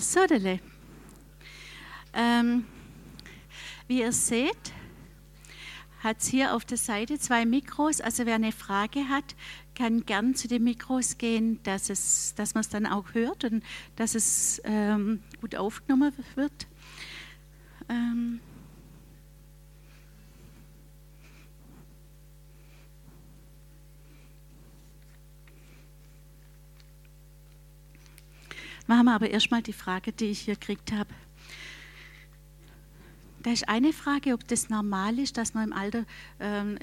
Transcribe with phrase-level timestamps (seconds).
[0.00, 0.60] Sodele.
[2.12, 2.64] Ähm,
[3.86, 4.72] wie ihr seht,
[6.02, 8.00] hat es hier auf der Seite zwei Mikros.
[8.00, 9.36] Also wer eine Frage hat,
[9.74, 13.62] kann gern zu den Mikros gehen, dass, es, dass man es dann auch hört und
[13.96, 16.66] dass es ähm, gut aufgenommen wird.
[17.88, 18.40] Ähm,
[28.90, 31.10] Machen wir aber erstmal die Frage, die ich hier gekriegt habe.
[33.40, 36.04] Da ist eine Frage, ob das normal ist, dass man im Alter,
[36.40, 36.76] ähm,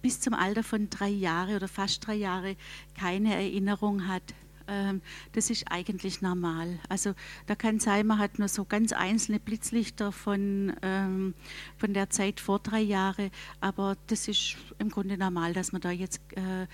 [0.00, 2.54] bis zum Alter von drei Jahren oder fast drei Jahre
[2.96, 4.22] keine Erinnerung hat.
[4.68, 5.02] Ähm,
[5.32, 6.78] das ist eigentlich normal.
[6.88, 7.14] Also
[7.46, 11.34] da kann sein, man hat nur so ganz einzelne Blitzlichter von, ähm,
[11.76, 15.90] von der Zeit vor drei Jahren, aber das ist im Grunde normal, dass man da
[15.90, 16.68] jetzt äh,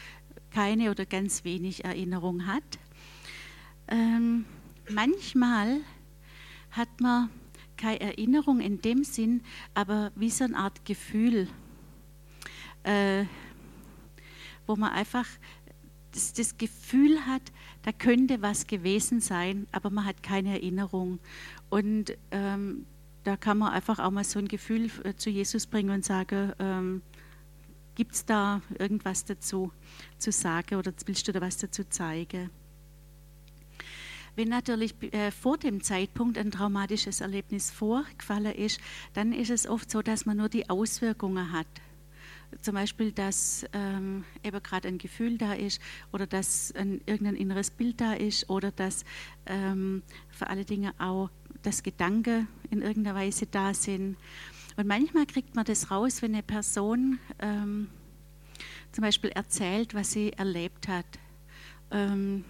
[0.50, 2.78] keine oder ganz wenig Erinnerung hat.
[4.90, 5.80] Manchmal
[6.70, 7.30] hat man
[7.76, 9.42] keine Erinnerung in dem Sinn,
[9.74, 11.48] aber wie so eine Art Gefühl,
[12.82, 13.24] äh,
[14.66, 15.26] wo man einfach
[16.12, 17.42] das, das, Gefühl hat,
[17.82, 21.18] da könnte was gewesen sein, aber man hat keine Erinnerung.
[21.70, 22.86] Und ähm,
[23.24, 26.52] da kann man einfach auch mal so ein Gefühl äh, zu Jesus bringen und sagen,
[26.58, 27.02] ähm,
[27.94, 29.72] gibt es da irgendwas dazu
[30.18, 32.50] zu sagen oder willst du da was dazu zeigen?
[34.36, 38.80] Wenn natürlich äh, vor dem Zeitpunkt ein traumatisches Erlebnis vorgefallen ist,
[39.12, 41.66] dann ist es oft so, dass man nur die Auswirkungen hat.
[42.60, 45.80] Zum Beispiel, dass ähm, eben gerade ein Gefühl da ist
[46.12, 49.04] oder dass ein, irgendein inneres Bild da ist oder dass
[49.46, 51.30] ähm, vor allen Dingen auch
[51.62, 54.16] das Gedanke in irgendeiner Weise da sind.
[54.76, 57.88] Und manchmal kriegt man das raus, wenn eine Person ähm,
[58.92, 61.06] zum Beispiel erzählt, was sie erlebt hat.
[61.90, 62.44] Ähm,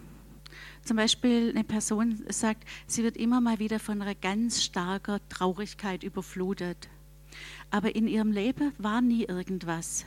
[0.84, 6.04] zum Beispiel eine Person sagt, sie wird immer mal wieder von einer ganz starken Traurigkeit
[6.04, 6.88] überflutet.
[7.70, 10.04] Aber in ihrem Leben war nie irgendwas.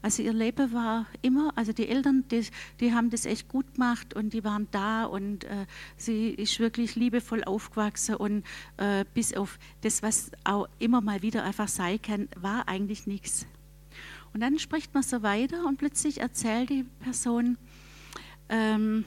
[0.00, 2.46] Also ihr Leben war immer, also die Eltern, die,
[2.78, 6.94] die haben das echt gut gemacht und die waren da und äh, sie ist wirklich
[6.94, 8.44] liebevoll aufgewachsen und
[8.76, 13.46] äh, bis auf das, was auch immer mal wieder einfach sein kann, war eigentlich nichts.
[14.32, 17.58] Und dann spricht man so weiter und plötzlich erzählt die Person,
[18.48, 19.04] ähm,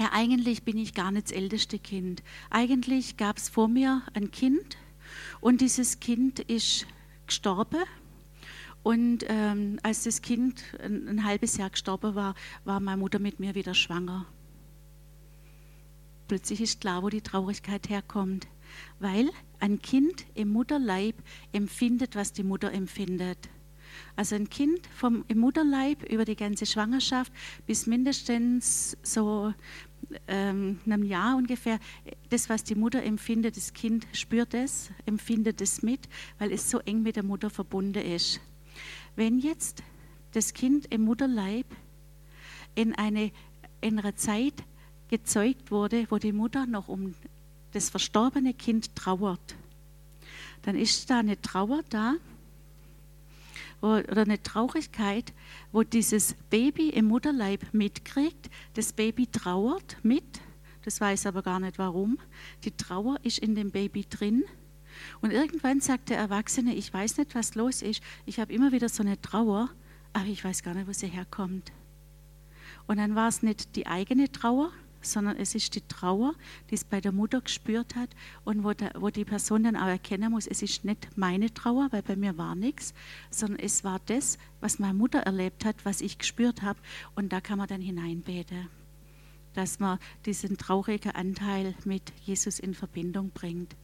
[0.00, 2.22] ja, eigentlich bin ich gar nicht das älteste Kind.
[2.48, 4.78] Eigentlich gab es vor mir ein Kind
[5.42, 6.86] und dieses Kind ist
[7.26, 7.82] gestorben.
[8.82, 12.34] Und ähm, als das Kind ein, ein, halbes Jahr gestorben war,
[12.64, 14.24] war meine Mutter mit mir wieder schwanger.
[16.28, 18.48] Plötzlich ist klar, wo die Traurigkeit herkommt.
[19.00, 19.28] Weil
[19.58, 21.16] ein Kind im Mutterleib
[21.52, 23.50] empfindet, was die Mutter empfindet.
[24.16, 27.32] Also ein Kind vom, im Mutterleib über die ganze Schwangerschaft
[27.66, 29.52] bis mindestens so
[30.28, 31.78] ähm, einem Jahr ungefähr,
[32.28, 36.78] das, was die Mutter empfindet, das Kind spürt es, empfindet es mit, weil es so
[36.80, 38.40] eng mit der Mutter verbunden ist.
[39.16, 39.82] Wenn jetzt
[40.32, 41.66] das Kind im Mutterleib
[42.74, 43.32] in, eine,
[43.80, 44.54] in einer Zeit
[45.08, 47.14] gezeugt wurde, wo die Mutter noch um
[47.72, 49.56] das verstorbene Kind trauert,
[50.62, 52.14] dann ist da eine Trauer da,
[53.80, 55.32] oder eine Traurigkeit,
[55.72, 58.50] wo dieses Baby im Mutterleib mitkriegt.
[58.74, 60.40] Das Baby trauert mit,
[60.84, 62.18] das weiß aber gar nicht warum.
[62.64, 64.44] Die Trauer ist in dem Baby drin.
[65.20, 68.02] Und irgendwann sagt der Erwachsene, ich weiß nicht, was los ist.
[68.26, 69.70] Ich habe immer wieder so eine Trauer,
[70.12, 71.72] aber ich weiß gar nicht, wo sie herkommt.
[72.86, 76.34] Und dann war es nicht die eigene Trauer, sondern es ist die Trauer,
[76.70, 78.10] die es bei der Mutter gespürt hat
[78.44, 81.88] und wo, der, wo die Person dann auch erkennen muss, es ist nicht meine Trauer,
[81.90, 82.94] weil bei mir war nichts,
[83.30, 86.78] sondern es war das, was meine Mutter erlebt hat, was ich gespürt habe
[87.14, 88.68] und da kann man dann hineinbeten,
[89.54, 93.76] dass man diesen traurigen Anteil mit Jesus in Verbindung bringt.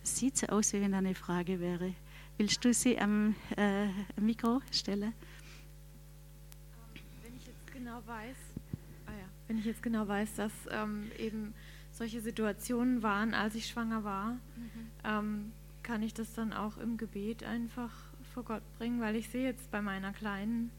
[0.00, 1.94] Das sieht so aus, wie wenn da eine Frage wäre.
[2.38, 3.88] Willst du sie am äh,
[4.20, 5.12] Mikro stellen?
[7.22, 8.36] Wenn ich jetzt genau weiß,
[9.48, 11.54] wenn ich jetzt genau weiß, dass ähm, eben
[11.90, 14.90] solche Situationen waren, als ich schwanger war, mhm.
[15.04, 15.52] ähm,
[15.82, 17.90] kann ich das dann auch im Gebet einfach
[18.34, 20.70] vor Gott bringen, weil ich sehe jetzt bei meiner Kleinen,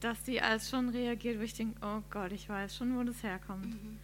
[0.00, 3.22] dass sie als schon reagiert, wo ich denke, oh Gott, ich weiß schon, wo das
[3.22, 3.66] herkommt.
[3.66, 3.98] Mhm.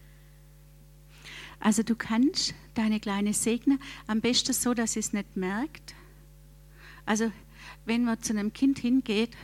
[1.59, 5.93] Also du kannst deine Kleine segnen, am besten so, dass sie es nicht merkt.
[7.05, 7.31] Also
[7.85, 9.37] wenn man zu einem Kind hingeht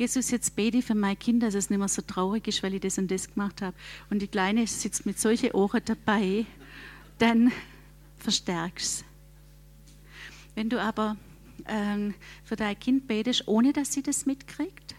[0.00, 2.72] Jesus, jetzt bete ich für mein Kind, dass es nicht mehr so traurig ist, weil
[2.72, 3.76] ich das und das gemacht habe.
[4.08, 6.46] Und die Kleine sitzt mit solchen Ohren dabei,
[7.18, 7.52] dann
[8.16, 9.04] verstärkst
[10.54, 11.18] Wenn du aber
[11.66, 12.14] ähm,
[12.44, 14.94] für dein Kind betest, ohne dass sie das mitkriegt,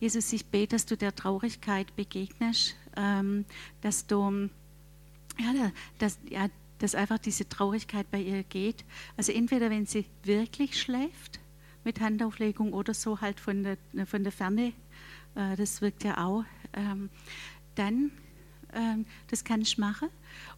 [0.00, 3.44] Jesus, ich bete, dass du der Traurigkeit begegnest, ähm,
[3.82, 4.50] dass du
[5.38, 6.48] ja, dass, ja,
[6.80, 8.84] dass einfach diese Traurigkeit bei ihr geht.
[9.16, 11.38] Also entweder wenn sie wirklich schläft
[11.84, 13.76] mit Handauflegung oder so halt von der,
[14.06, 14.72] von der Ferne,
[15.34, 17.10] äh, das wirkt ja auch, ähm,
[17.74, 18.10] dann,
[18.72, 20.08] ähm, das kann ich machen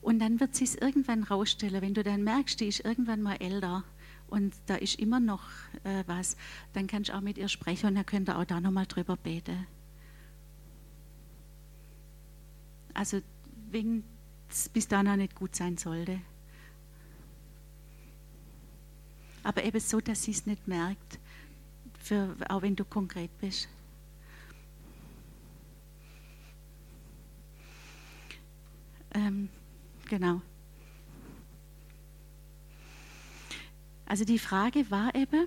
[0.00, 1.82] und dann wird es irgendwann rausstellen.
[1.82, 3.84] Wenn du dann merkst, die ist irgendwann mal älter
[4.28, 5.44] und da ist immer noch
[5.84, 6.36] äh, was,
[6.72, 9.16] dann kannst du auch mit ihr sprechen und dann könnt ihr auch da nochmal drüber
[9.16, 9.66] beten.
[12.94, 13.20] Also
[13.70, 14.04] wegen
[14.48, 16.20] es bis dahin auch nicht gut sein sollte.
[19.46, 21.20] Aber eben so, dass sie es nicht merkt,
[22.00, 23.68] für, auch wenn du konkret bist.
[29.14, 29.48] Ähm,
[30.08, 30.42] genau.
[34.04, 35.46] Also die Frage war eben,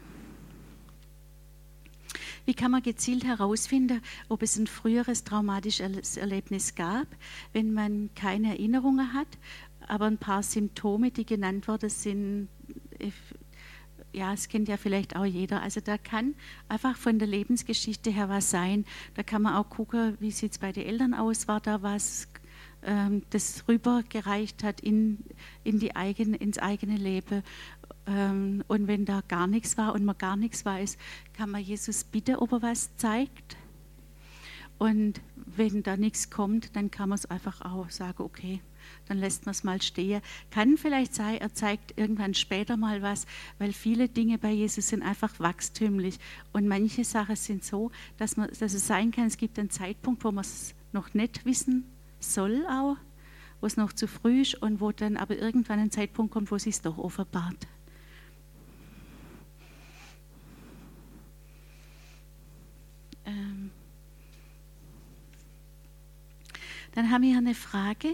[2.45, 7.07] wie kann man gezielt herausfinden, ob es ein früheres traumatisches Erlebnis gab,
[7.52, 9.28] wenn man keine Erinnerungen hat,
[9.90, 12.48] aber ein paar Symptome, die genannt worden sind,
[12.98, 13.12] äh,
[14.13, 15.61] ja, es kennt ja vielleicht auch jeder.
[15.61, 16.35] Also da kann
[16.67, 18.85] einfach von der Lebensgeschichte her was sein.
[19.15, 22.27] Da kann man auch gucken, wie sieht es bei den Eltern aus, war da was,
[22.83, 25.23] ähm, das rübergereicht hat in,
[25.63, 27.44] in die eigene, ins eigene Leben.
[28.07, 30.97] Ähm, und wenn da gar nichts war und man gar nichts weiß,
[31.33, 33.57] kann man Jesus bitten, ob er was zeigt.
[34.80, 38.62] Und wenn da nichts kommt, dann kann man es einfach auch sagen, okay,
[39.08, 40.22] dann lässt man es mal stehen.
[40.52, 43.28] Kann vielleicht sein, er zeigt irgendwann später mal was,
[43.58, 46.18] weil viele Dinge bei Jesus sind einfach wachstümlich.
[46.54, 50.24] Und manche Sachen sind so, dass, man, dass es sein kann, es gibt einen Zeitpunkt,
[50.24, 51.84] wo man es noch nicht wissen
[52.20, 52.96] soll, auch,
[53.60, 56.56] wo es noch zu früh ist und wo dann aber irgendwann ein Zeitpunkt kommt, wo
[56.56, 57.68] es sich doch offenbart.
[66.94, 68.13] Dann haben wir eine Frage.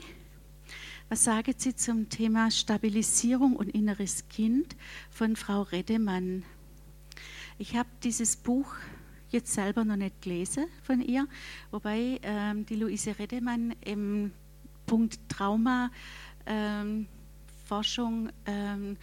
[1.07, 4.75] Was sagen Sie zum Thema Stabilisierung und inneres Kind
[5.09, 6.43] von Frau Redemann?
[7.57, 8.73] Ich habe dieses Buch
[9.29, 11.27] jetzt selber noch nicht gelesen von ihr,
[11.71, 14.33] wobei ähm, die Luise Redemann im
[14.85, 15.89] Punkt Trauma
[16.45, 17.07] ähm,
[17.63, 18.97] Forschung ähm,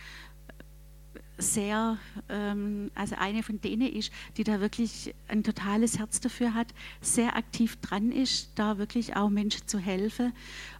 [1.38, 1.98] sehr,
[2.28, 6.68] ähm, also eine von denen ist, die da wirklich ein totales Herz dafür hat,
[7.00, 10.32] sehr aktiv dran ist, da wirklich auch Menschen zu helfen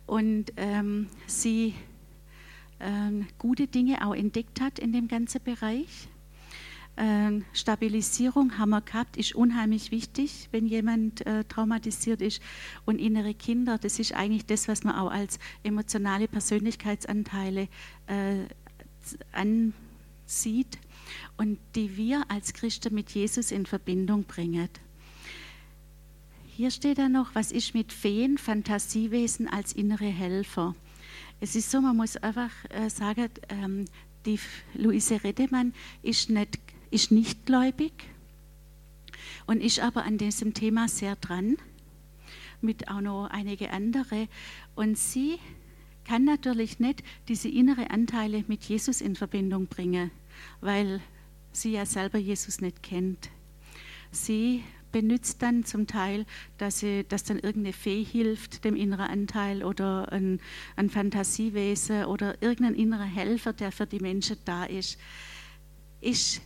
[0.06, 1.74] und ähm, sie
[2.80, 6.08] ähm, gute Dinge auch entdeckt hat in dem ganzen Bereich.
[6.96, 12.42] Ähm, Stabilisierung haben wir gehabt, ist unheimlich wichtig, wenn jemand äh, traumatisiert ist.
[12.84, 17.68] Und innere Kinder, das ist eigentlich das, was man auch als emotionale Persönlichkeitsanteile
[18.08, 18.44] äh,
[19.32, 19.72] an
[20.32, 20.78] sieht
[21.36, 24.68] und die wir als Christen mit Jesus in Verbindung bringen.
[26.46, 30.74] Hier steht dann noch, was ist mit Feen, Fantasiewesen als innere Helfer?
[31.40, 33.86] Es ist so, man muss einfach äh, sagen, ähm,
[34.26, 34.38] die
[34.74, 36.58] Luise Redemann ist nicht,
[36.90, 37.92] ist nicht gläubig
[39.46, 41.56] und ist aber an diesem Thema sehr dran,
[42.60, 44.28] mit auch noch einige andere.
[44.76, 45.38] Und sie
[46.04, 50.10] kann natürlich nicht diese innere Anteile mit Jesus in Verbindung bringen
[50.60, 51.00] weil
[51.52, 53.30] sie ja selber Jesus nicht kennt.
[54.10, 54.62] Sie
[54.92, 56.26] benutzt dann zum Teil,
[56.58, 60.40] dass, sie, dass dann irgendeine Fee hilft, dem inneren Anteil oder ein,
[60.76, 64.98] ein Fantasiewesen oder irgendein innerer Helfer, der für die Menschen da ist.
[66.00, 66.42] ist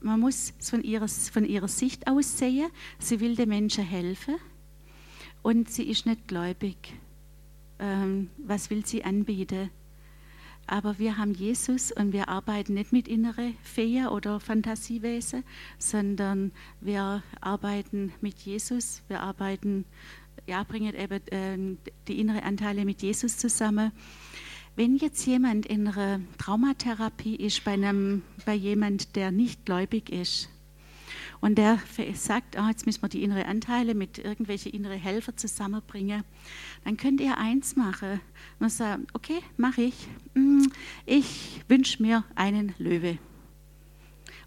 [0.00, 2.70] man muss es von ihrer, von ihrer Sicht aus sehen.
[2.98, 4.36] Sie will den Menschen helfen
[5.42, 6.94] und sie ist nicht gläubig.
[7.78, 9.70] Ähm, was will sie anbieten?
[10.66, 15.44] Aber wir haben Jesus und wir arbeiten nicht mit innere Fee oder Fantasiewesen,
[15.78, 19.02] sondern wir arbeiten mit Jesus.
[19.08, 19.84] Wir arbeiten,
[20.46, 21.76] ja, bringen eben äh,
[22.08, 23.92] die innere Anteile mit Jesus zusammen.
[24.74, 30.48] Wenn jetzt jemand in einer Traumatherapie ist, bei, einem, bei jemand, der nicht gläubig ist,
[31.40, 31.78] und der
[32.14, 36.24] sagt, oh, jetzt müssen wir die inneren Anteile mit irgendwelchen inneren Helfer zusammenbringen.
[36.84, 38.20] Dann könnt ihr eins machen.
[38.58, 40.08] Man sagt, okay, mache ich.
[40.34, 40.66] Mm,
[41.06, 43.18] ich wünsche mir einen Löwe.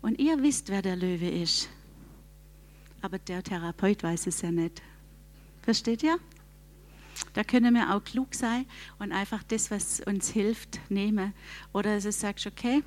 [0.02, 1.70] Und ihr wisst, wer der Löwe ist.
[3.02, 4.82] Aber der Therapeut weiß es ja nicht.
[5.62, 6.20] Versteht ihr?
[7.34, 8.66] Da können wir auch klug sein
[9.00, 11.34] und einfach das, was uns hilft, nehmen.
[11.74, 12.84] Oder du sagst, okay,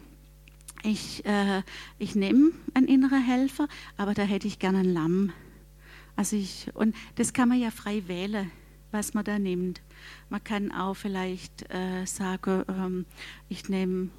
[0.83, 1.63] ich, äh,
[1.99, 5.33] ich nehme einen inneren Helfer, aber da hätte ich gerne ein Lamm.
[6.17, 8.51] Also ich, und das kann man ja frei wählen,
[8.91, 9.81] was man da nimmt.
[10.31, 13.07] Man kann auch vielleicht äh, sagen, ähm,
[13.49, 14.11] ich nehme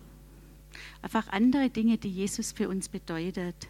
[1.02, 3.68] einfach andere Dinge, die Jesus für uns bedeutet.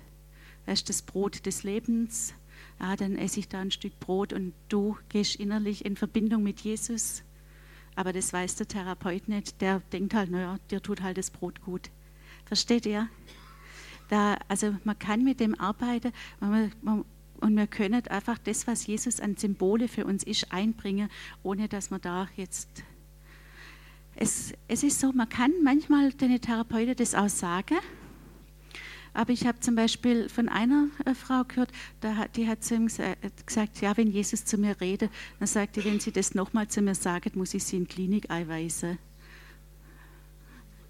[0.66, 2.34] Das ist das Brot des Lebens.
[2.80, 6.62] Ja, dann esse ich da ein Stück Brot und du gehst innerlich in Verbindung mit
[6.62, 7.24] Jesus
[7.96, 9.60] Aber das weiß der Therapeut nicht.
[9.62, 11.90] Der denkt halt, naja, dir tut halt das Brot gut.
[12.50, 13.08] Versteht ihr?
[14.10, 17.06] Da, also man kann mit dem arbeiten man, man,
[17.40, 21.10] und wir können einfach das, was Jesus an Symbole für uns ist, einbringen,
[21.44, 22.84] ohne dass man da jetzt.
[24.16, 27.78] Es, es ist so, man kann manchmal den Therapeuten das auch sagen
[29.14, 31.72] aber ich habe zum Beispiel von einer äh, Frau gehört,
[32.36, 36.00] die hat zu ihm gesagt, ja, wenn Jesus zu mir redet, dann sagt er, wenn
[36.00, 38.98] Sie das nochmal zu mir sagen, muss ich Sie in Klinik einweisen.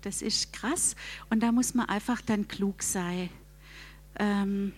[0.01, 0.95] Das ist krass
[1.29, 3.29] und da muss man einfach dann klug sein.
[4.17, 4.73] Ähm,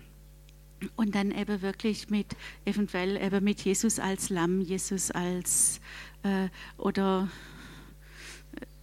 [0.95, 2.35] und dann eben wirklich mit,
[2.65, 5.79] eventuell eben mit Jesus als Lamm, Jesus als,
[6.23, 7.29] äh, oder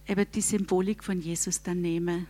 [0.07, 2.27] äh, eben die Symbolik von Jesus dann nehmen.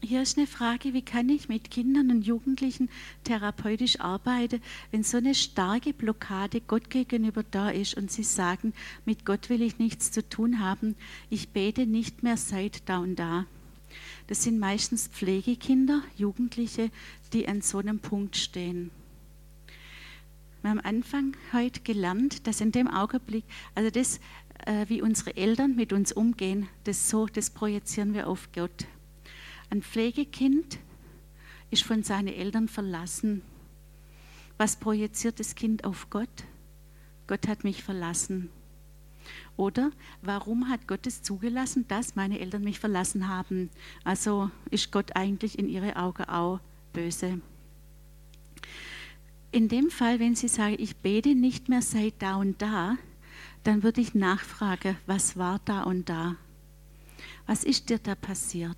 [0.00, 2.88] Hier ist eine Frage, wie kann ich mit Kindern und Jugendlichen
[3.24, 4.62] therapeutisch arbeiten,
[4.92, 8.74] wenn so eine starke Blockade Gott gegenüber da ist und sie sagen,
[9.04, 10.94] mit Gott will ich nichts zu tun haben,
[11.30, 13.46] ich bete nicht mehr seit da und da.
[14.28, 16.90] Das sind meistens Pflegekinder, Jugendliche,
[17.32, 18.92] die an so einem Punkt stehen.
[20.62, 24.20] Wir haben am Anfang heute gelernt, dass in dem Augenblick, also das,
[24.64, 28.86] äh, wie unsere Eltern mit uns umgehen, das so, das projizieren wir auf Gott.
[29.72, 30.78] Ein Pflegekind
[31.70, 33.40] ist von seinen Eltern verlassen.
[34.58, 36.28] Was projiziert das Kind auf Gott?
[37.26, 38.50] Gott hat mich verlassen.
[39.56, 43.70] Oder warum hat Gott es zugelassen, dass meine Eltern mich verlassen haben?
[44.04, 46.60] Also ist Gott eigentlich in ihre Augen auch
[46.92, 47.40] böse.
[49.52, 52.98] In dem Fall, wenn Sie sagen, ich bete nicht mehr seit da und da,
[53.64, 56.36] dann würde ich nachfragen, was war da und da?
[57.46, 58.76] Was ist dir da passiert?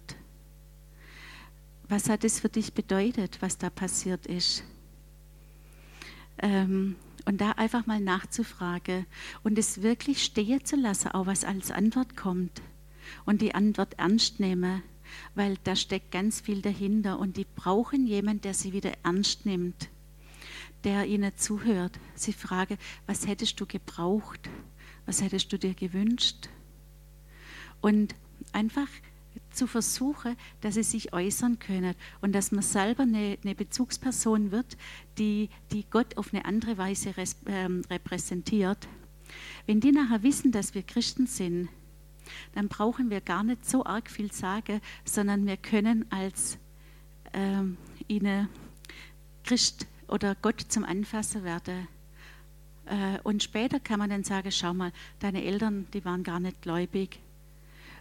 [1.89, 4.65] Was hat es für dich bedeutet, was da passiert ist?
[6.39, 9.07] Ähm, und da einfach mal nachzufragen
[9.43, 12.63] und es wirklich stehen zu lassen, auch was als Antwort kommt.
[13.25, 14.83] Und die Antwort ernst nehmen,
[15.35, 19.89] weil da steckt ganz viel dahinter und die brauchen jemanden, der sie wieder ernst nimmt,
[20.85, 21.99] der ihnen zuhört.
[22.15, 24.49] Sie fragen, was hättest du gebraucht?
[25.07, 26.49] Was hättest du dir gewünscht?
[27.81, 28.15] Und
[28.53, 28.89] einfach
[29.55, 34.77] zu versuchen, dass sie sich äußern können und dass man selber eine, eine Bezugsperson wird,
[35.19, 38.89] die, die Gott auf eine andere Weise res, ähm, repräsentiert.
[39.67, 41.69] Wenn die nachher wissen, dass wir Christen sind,
[42.55, 46.59] dann brauchen wir gar nicht so arg viel sagen, sondern wir können als
[47.33, 47.77] ähm,
[48.09, 48.49] ihnen
[49.45, 51.89] Christ oder Gott zum Anfassen werden.
[52.87, 56.63] Äh, und später kann man dann sagen, schau mal, deine Eltern, die waren gar nicht
[56.63, 57.19] gläubig.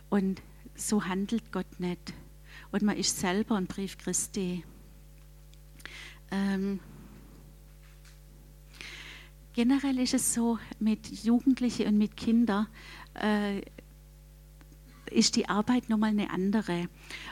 [0.10, 0.42] Und
[0.76, 2.14] so handelt Gott nicht.
[2.72, 4.64] Und man ist selber ein Brief Christi.
[6.32, 6.80] Ähm,
[9.54, 12.68] generell ist es so, mit Jugendlichen und mit Kindern
[13.16, 13.62] äh,
[15.12, 16.88] ist die Arbeit nochmal eine andere.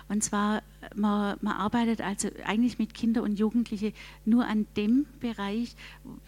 [0.08, 0.62] Und zwar,
[0.96, 3.94] man, man arbeitet also eigentlich mit Kindern und Jugendlichen
[4.26, 5.76] nur an dem Bereich,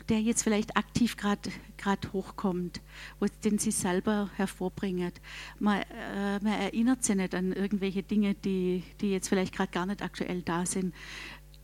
[0.09, 2.81] der jetzt vielleicht aktiv gerade hochkommt,
[3.19, 5.11] wo, den sie selber hervorbringen.
[5.59, 9.85] Man, äh, man erinnert sich nicht an irgendwelche Dinge, die, die jetzt vielleicht gerade gar
[9.85, 10.93] nicht aktuell da sind.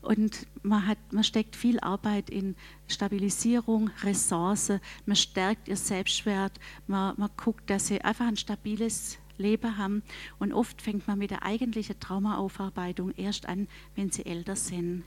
[0.01, 2.55] Und man, hat, man steckt viel Arbeit in
[2.87, 6.53] Stabilisierung, Ressourcen, man stärkt ihr Selbstwert,
[6.87, 10.03] man, man guckt, dass sie einfach ein stabiles Leben haben.
[10.37, 15.03] Und oft fängt man mit der eigentlichen Traumaaufarbeitung erst an, wenn sie älter sind.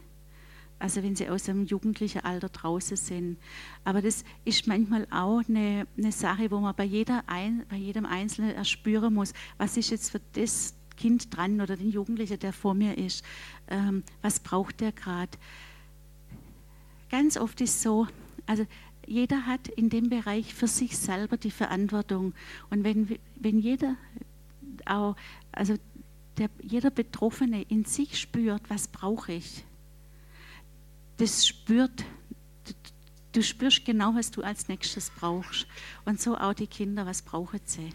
[0.79, 3.39] Also wenn sie aus dem jugendlichen Alter draußen sind.
[3.85, 8.05] Aber das ist manchmal auch eine, eine Sache, wo man bei, jeder ein, bei jedem
[8.05, 12.75] Einzelnen erspüren muss, was ist jetzt für das Kind dran oder den Jugendlichen, der vor
[12.75, 13.25] mir ist.
[13.69, 15.31] Ähm, was braucht der gerade?
[17.11, 18.09] Ganz oft ist so,
[18.47, 18.67] also
[19.07, 22.35] jeder hat in dem Bereich für sich selber die Verantwortung.
[22.71, 23.97] Und wenn, wenn jeder
[24.87, 25.17] auch,
[25.51, 25.77] also
[26.39, 29.65] der, jeder Betroffene in sich spürt, was brauche ich,
[31.19, 32.05] das spürt,
[32.65, 32.73] du,
[33.33, 35.67] du spürst genau, was du als nächstes brauchst.
[36.05, 37.91] Und so auch die Kinder, was brauchen sie?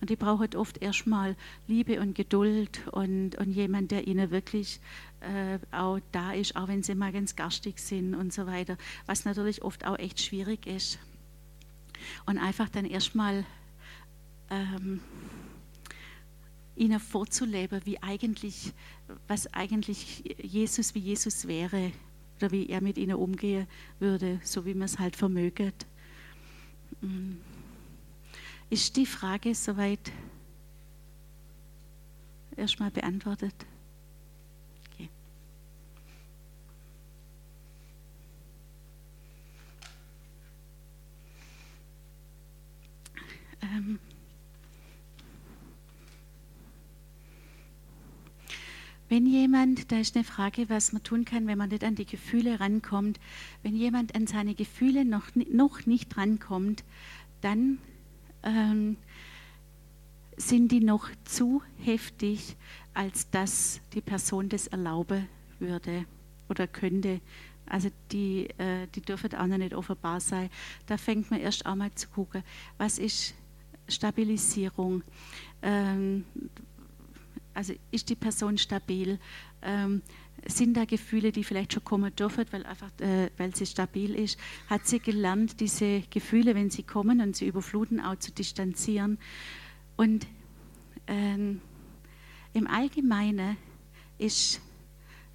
[0.00, 1.36] Und die brauchen oft erstmal
[1.66, 4.80] Liebe und Geduld und, und jemand, der ihnen wirklich
[5.20, 9.24] äh, auch da ist, auch wenn sie mal ganz garstig sind und so weiter, was
[9.24, 10.98] natürlich oft auch echt schwierig ist.
[12.26, 13.44] Und einfach dann erstmal
[14.50, 15.00] ähm,
[16.76, 18.72] ihnen vorzuleben, wie eigentlich,
[19.26, 21.92] was eigentlich Jesus, wie Jesus wäre
[22.36, 23.66] oder wie er mit ihnen umgehen
[23.98, 25.86] würde, so wie man es halt vermöget.
[27.00, 27.40] Mhm.
[28.70, 30.12] Ist die Frage soweit
[32.56, 33.54] erstmal beantwortet?
[49.18, 52.06] Wenn jemand, da ist eine Frage, was man tun kann, wenn man nicht an die
[52.06, 53.18] Gefühle rankommt,
[53.64, 56.84] wenn jemand an seine Gefühle noch, noch nicht rankommt,
[57.40, 57.78] dann
[58.44, 58.96] ähm,
[60.36, 62.54] sind die noch zu heftig,
[62.94, 65.26] als dass die Person das erlauben
[65.58, 66.04] würde
[66.48, 67.20] oder könnte.
[67.66, 70.48] Also die, äh, die dürfen auch noch nicht offenbar sein.
[70.86, 72.44] Da fängt man erst auch mal zu gucken,
[72.76, 73.34] was ist
[73.88, 75.02] Stabilisierung.
[75.60, 76.24] Ähm,
[77.58, 79.18] also ist die Person stabil?
[79.62, 80.02] Ähm,
[80.46, 84.38] sind da Gefühle, die vielleicht schon kommen dürfen, weil, einfach, äh, weil sie stabil ist?
[84.68, 89.18] Hat sie gelernt, diese Gefühle, wenn sie kommen und sie überfluten, auch zu distanzieren?
[89.96, 90.28] Und
[91.08, 91.60] ähm,
[92.52, 93.56] im Allgemeinen
[94.18, 94.60] ist,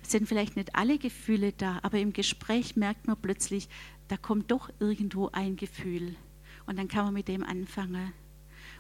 [0.01, 3.67] sind vielleicht nicht alle Gefühle da, aber im Gespräch merkt man plötzlich,
[4.07, 6.15] da kommt doch irgendwo ein Gefühl.
[6.67, 8.13] Und dann kann man mit dem anfangen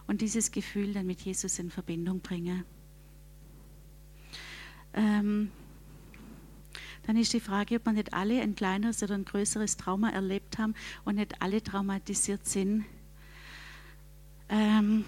[0.07, 2.63] und dieses Gefühl dann mit Jesus in Verbindung bringen.
[4.93, 5.51] Ähm,
[7.05, 10.57] dann ist die Frage, ob man nicht alle ein kleineres oder ein größeres Trauma erlebt
[10.57, 10.73] haben
[11.03, 12.85] und nicht alle traumatisiert sind.
[14.49, 15.03] Ähm,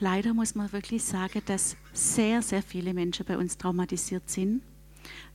[0.00, 4.62] leider muss man wirklich sagen, dass sehr, sehr viele Menschen bei uns traumatisiert sind,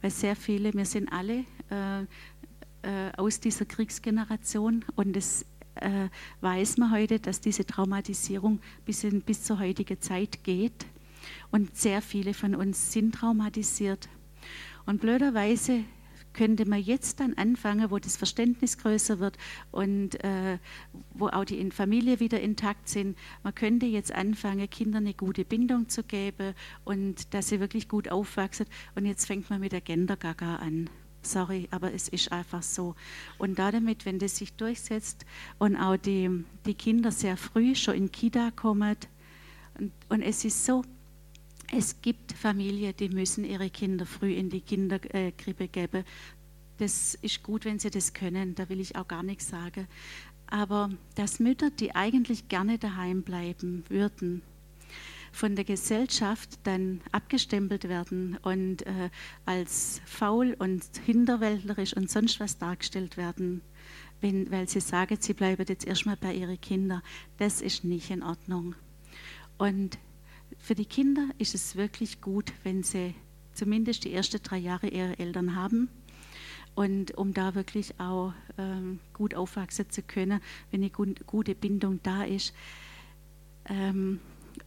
[0.02, 6.10] weil sehr viele, wir sind alle äh, äh, aus dieser Kriegsgeneration und es äh,
[6.42, 10.86] weiß man heute, dass diese Traumatisierung bis, in, bis zur heutigen Zeit geht.
[11.52, 14.10] Und sehr viele von uns sind traumatisiert.
[14.86, 15.84] Und blöderweise
[16.34, 19.38] könnte man jetzt dann anfangen, wo das Verständnis größer wird
[19.72, 20.60] und äh,
[21.14, 23.18] wo auch die Familie wieder intakt sind.
[23.44, 28.10] Man könnte jetzt anfangen, Kindern eine gute Bindung zu geben und dass sie wirklich gut
[28.10, 28.66] aufwachsen.
[28.96, 30.90] Und jetzt fängt man mit der Gender-Gaga an.
[31.24, 32.96] Sorry, aber es ist einfach so.
[33.38, 35.26] Und damit, wenn das sich durchsetzt
[35.60, 38.96] und auch die, die Kinder sehr früh schon in Kita kommen,
[39.80, 40.84] und, und es ist so,
[41.72, 46.04] es gibt Familien, die müssen ihre Kinder früh in die Kinderkrippe geben.
[46.78, 49.88] Das ist gut, wenn sie das können, da will ich auch gar nichts sagen.
[50.48, 54.42] Aber dass Mütter, die eigentlich gerne daheim bleiben würden,
[55.32, 59.10] von der Gesellschaft dann abgestempelt werden und äh,
[59.46, 63.62] als faul und hinterwäldlerisch und sonst was dargestellt werden,
[64.20, 67.02] wenn, weil sie sagen, sie bleiben jetzt erstmal bei ihren Kindern.
[67.38, 68.76] Das ist nicht in Ordnung.
[69.58, 69.98] Und
[70.62, 73.16] für die Kinder ist es wirklich gut, wenn sie
[73.54, 75.90] zumindest die ersten drei Jahre ihre Eltern haben.
[76.76, 82.24] Und um da wirklich auch ähm, gut aufwachsen zu können, wenn eine gute Bindung da
[82.24, 82.54] ist.
[83.66, 84.20] Ähm,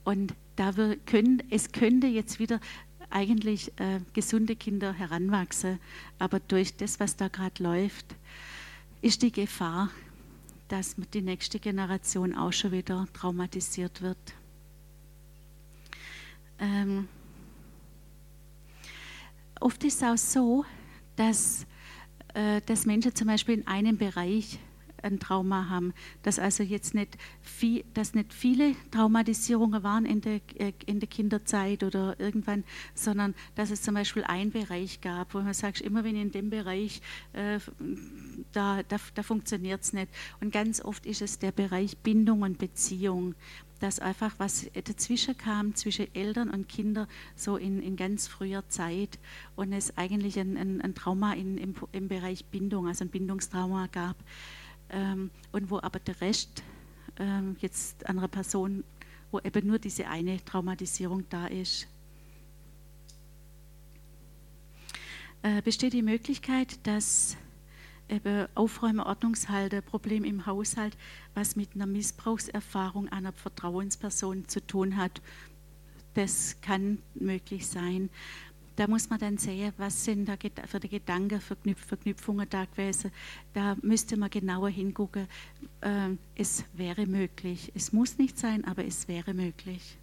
[0.04, 2.60] und da wir können, es könnte jetzt wieder
[3.08, 5.78] eigentlich äh, gesunde Kinder heranwachsen,
[6.18, 8.16] aber durch das, was da gerade läuft,
[9.00, 9.90] ist die Gefahr,
[10.68, 14.18] dass die nächste Generation auch schon wieder traumatisiert wird.
[16.58, 17.08] Ähm,
[19.60, 20.64] oft ist es auch so,
[21.16, 21.66] dass,
[22.34, 24.58] äh, dass Menschen zum Beispiel in einem Bereich
[25.04, 30.40] ein Trauma haben, dass also jetzt nicht, viel, dass nicht viele Traumatisierungen waren in der,
[30.58, 32.64] äh, in der Kinderzeit oder irgendwann,
[32.94, 36.50] sondern dass es zum Beispiel einen Bereich gab, wo man sagt, immer wenn in dem
[36.50, 37.02] Bereich,
[37.34, 37.58] äh,
[38.52, 40.08] da, da, da funktioniert es nicht.
[40.40, 43.34] Und ganz oft ist es der Bereich Bindung und Beziehung
[43.80, 47.06] dass einfach was dazwischen kam zwischen Eltern und Kindern
[47.36, 49.18] so in, in ganz früher Zeit
[49.56, 53.88] und es eigentlich ein, ein, ein Trauma in, im, im Bereich Bindung, also ein Bindungstrauma
[53.88, 54.16] gab
[54.90, 56.62] ähm, und wo aber der Rest
[57.18, 58.84] ähm, jetzt einer Person,
[59.30, 61.86] wo eben nur diese eine Traumatisierung da ist.
[65.42, 67.36] Äh, besteht die Möglichkeit, dass
[68.08, 70.96] eben Aufräumen, Ordnungshalten, Problem im Haushalt,
[71.34, 75.20] was mit einer Missbrauchserfahrung einer Vertrauensperson zu tun hat.
[76.14, 78.10] Das kann möglich sein.
[78.76, 80.36] Da muss man dann sehen, was sind da
[80.66, 83.12] für die Gedanken, Verknüpfungen da gewesen.
[83.52, 85.28] Da müsste man genauer hingucken.
[85.80, 87.70] Ähm, es wäre möglich.
[87.74, 89.96] Es muss nicht sein, aber es wäre möglich.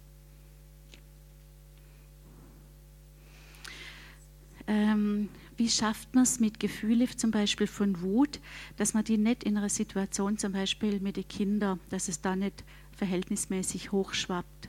[4.66, 8.40] Ähm, wie schafft man es mit Gefühlen zum Beispiel von Wut,
[8.76, 12.36] dass man die nicht in einer Situation zum Beispiel mit den Kindern, dass es da
[12.36, 12.64] nicht
[12.96, 14.68] verhältnismäßig hochschwappt?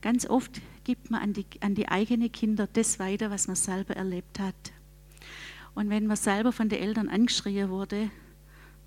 [0.00, 3.96] Ganz oft gibt man an die, an die eigenen Kinder das weiter, was man selber
[3.96, 4.54] erlebt hat.
[5.74, 8.10] Und wenn man selber von den Eltern angeschrien wurde,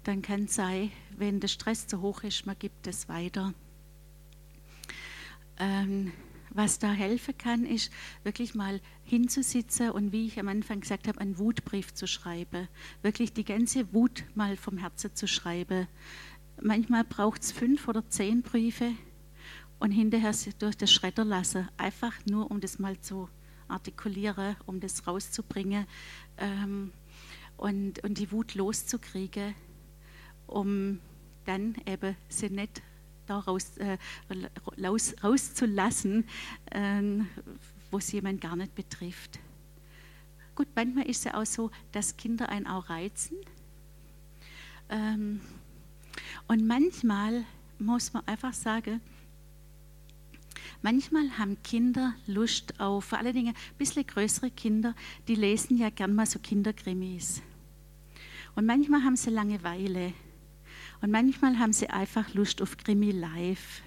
[0.03, 3.53] dann kann es sein, wenn der Stress zu hoch ist, man gibt es weiter.
[5.59, 6.11] Ähm,
[6.53, 7.91] was da helfen kann, ist
[8.23, 12.67] wirklich mal hinzusitzen und wie ich am Anfang gesagt habe, einen Wutbrief zu schreiben.
[13.01, 15.87] Wirklich die ganze Wut mal vom Herzen zu schreiben.
[16.61, 18.91] Manchmal braucht es fünf oder zehn Briefe
[19.79, 23.27] und hinterher durch das Schredder lassen, einfach nur um das mal zu
[23.67, 25.87] artikulieren, um das rauszubringen
[26.37, 26.91] ähm,
[27.57, 29.55] und, und die Wut loszukriegen,
[30.47, 30.99] um
[31.45, 32.81] dann eben sie nicht
[33.25, 33.97] daraus äh,
[34.81, 36.25] raus, rauszulassen,
[36.71, 37.01] äh,
[37.91, 39.39] wo es jemand gar nicht betrifft.
[40.55, 43.37] Gut, manchmal ist es ja auch so, dass Kinder einen auch reizen.
[44.89, 45.41] Ähm,
[46.47, 47.45] und manchmal
[47.79, 49.01] muss man einfach sagen,
[50.81, 54.95] manchmal haben Kinder Lust auf, vor allen Dingen ein bisschen größere Kinder,
[55.27, 57.41] die lesen ja gern mal so Kinderkrimis.
[58.55, 60.13] Und manchmal haben sie Langeweile.
[61.03, 63.81] Und manchmal haben sie einfach Lust auf Krimi live.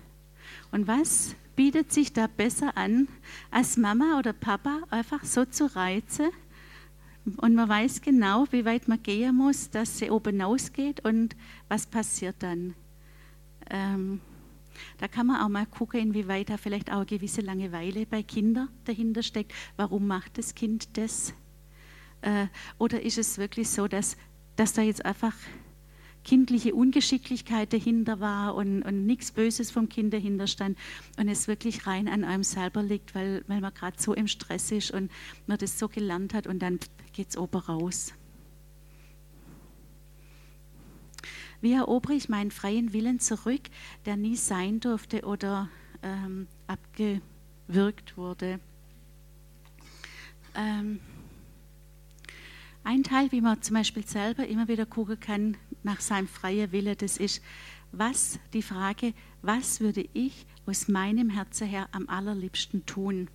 [0.71, 3.09] Und was bietet sich da besser an,
[3.51, 6.29] als Mama oder Papa einfach so zu reizen?
[7.39, 11.35] Und man weiß genau, wie weit man gehen muss, dass sie oben ausgeht und
[11.71, 12.75] was passiert dann.
[13.71, 14.21] Ähm,
[14.99, 18.69] da kann man auch mal gucken, inwieweit da vielleicht auch eine gewisse Langeweile bei Kindern
[18.85, 19.55] dahinter steckt.
[19.79, 21.33] Warum macht das Kind das?
[22.21, 24.19] Äh, oder ist es wirklich so, dass,
[24.57, 25.33] dass da jetzt einfach
[26.27, 30.77] kindliche Ungeschicklichkeit dahinter war und, und nichts Böses vom Kind dahinter stand
[31.19, 34.73] und es wirklich rein an einem selber liegt, weil, weil man gerade so im Stress
[34.73, 35.09] ist und
[35.47, 36.81] man das so gelernt hat und dann
[37.13, 38.13] geht es oben raus.
[41.61, 43.63] Wie erobere ich meinen freien Willen zurück,
[44.05, 45.69] der nie sein durfte oder
[46.03, 48.59] ähm, abgewürgt wurde?
[50.57, 50.99] Ähm,
[52.83, 56.97] ein Teil, wie man zum Beispiel selber immer wieder gucken kann nach seinem freien Wille,
[56.97, 57.41] das ist,
[57.93, 63.29] was, die Frage, was würde ich aus meinem Herzen her am allerliebsten tun?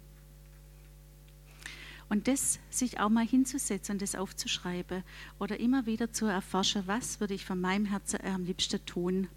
[2.10, 5.04] Und das sich auch mal hinzusetzen und das aufzuschreiben
[5.40, 9.30] oder immer wieder zu erforschen, was würde ich von meinem Herzen am liebsten tun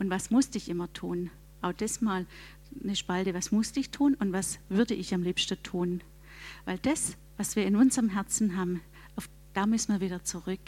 [0.00, 1.30] und was musste ich immer tun.
[1.62, 2.26] Auch das mal
[2.82, 6.02] eine Spalte, was musste ich tun und was würde ich am liebsten tun.
[6.64, 8.80] Weil das, was wir in unserem Herzen haben,
[9.54, 10.60] da müssen wir wieder zurück,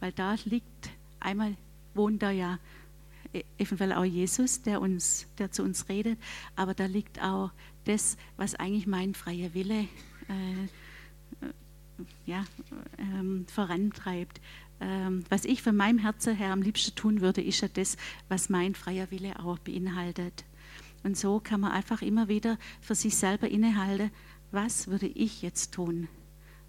[0.00, 0.90] weil da liegt,
[1.24, 1.56] einmal
[1.94, 2.58] wohnt da ja
[3.58, 6.18] eventuell auch Jesus, der, uns, der zu uns redet,
[6.56, 7.50] aber da liegt auch
[7.84, 9.88] das, was eigentlich mein freier Wille
[10.28, 10.68] äh,
[12.26, 12.44] ja,
[12.98, 14.40] ähm, vorantreibt.
[14.80, 17.96] Ähm, was ich von meinem Herzen her am liebsten tun würde, ist ja das,
[18.28, 20.44] was mein freier Wille auch beinhaltet.
[21.02, 24.10] Und so kann man einfach immer wieder für sich selber innehalten,
[24.50, 26.08] was würde ich jetzt tun?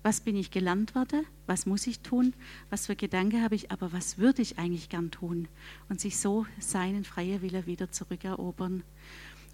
[0.06, 2.36] Was bin ich gelernt worden, was muss ich tun,
[2.70, 5.48] was für Gedanken habe ich, aber was würde ich eigentlich gern tun
[5.90, 8.84] und sich so seinen freien Wille wieder zurückerobern.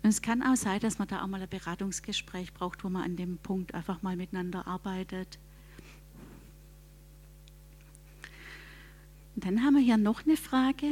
[0.03, 3.03] Und es kann auch sein, dass man da auch mal ein Beratungsgespräch braucht, wo man
[3.03, 5.39] an dem Punkt einfach mal miteinander arbeitet.
[9.35, 10.91] Und dann haben wir hier noch eine Frage.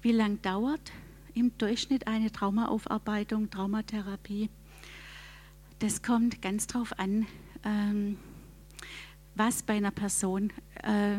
[0.00, 0.90] Wie lange dauert
[1.34, 4.48] im Durchschnitt eine Traumaaufarbeitung, Traumatherapie?
[5.80, 7.26] Das kommt ganz drauf an,
[7.64, 8.18] ähm,
[9.34, 11.18] was bei einer Person, äh,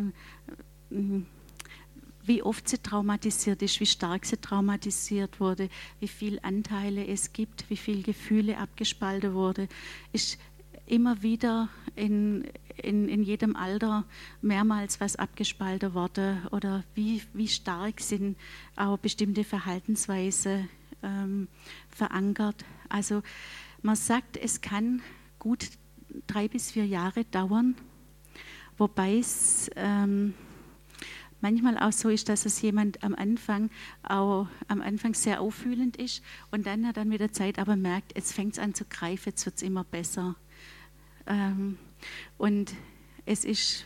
[2.26, 7.70] wie oft sie traumatisiert ist, wie stark sie traumatisiert wurde, wie viele Anteile es gibt,
[7.70, 9.68] wie viele Gefühle abgespalten wurde,
[10.12, 10.38] ist
[10.86, 12.46] immer wieder in,
[12.78, 14.06] in, in jedem Alter
[14.42, 18.38] mehrmals was abgespalten worden oder wie, wie stark sind
[18.76, 20.70] auch bestimmte Verhaltensweisen
[21.02, 21.48] ähm,
[21.90, 22.66] verankert.
[22.90, 23.22] Also
[23.82, 25.02] man sagt, es kann
[25.40, 25.70] gut
[26.28, 27.76] drei bis vier Jahre dauern,
[28.78, 30.34] wobei es ähm,
[31.42, 33.70] manchmal auch so ist, dass es jemand am Anfang
[34.04, 38.34] auch am Anfang sehr auffühlend ist und dann dann mit der Zeit aber merkt, jetzt
[38.34, 40.36] fängt es an zu greifen, jetzt wird es immer besser.
[41.28, 41.78] Ähm,
[42.38, 42.74] und
[43.26, 43.86] es ist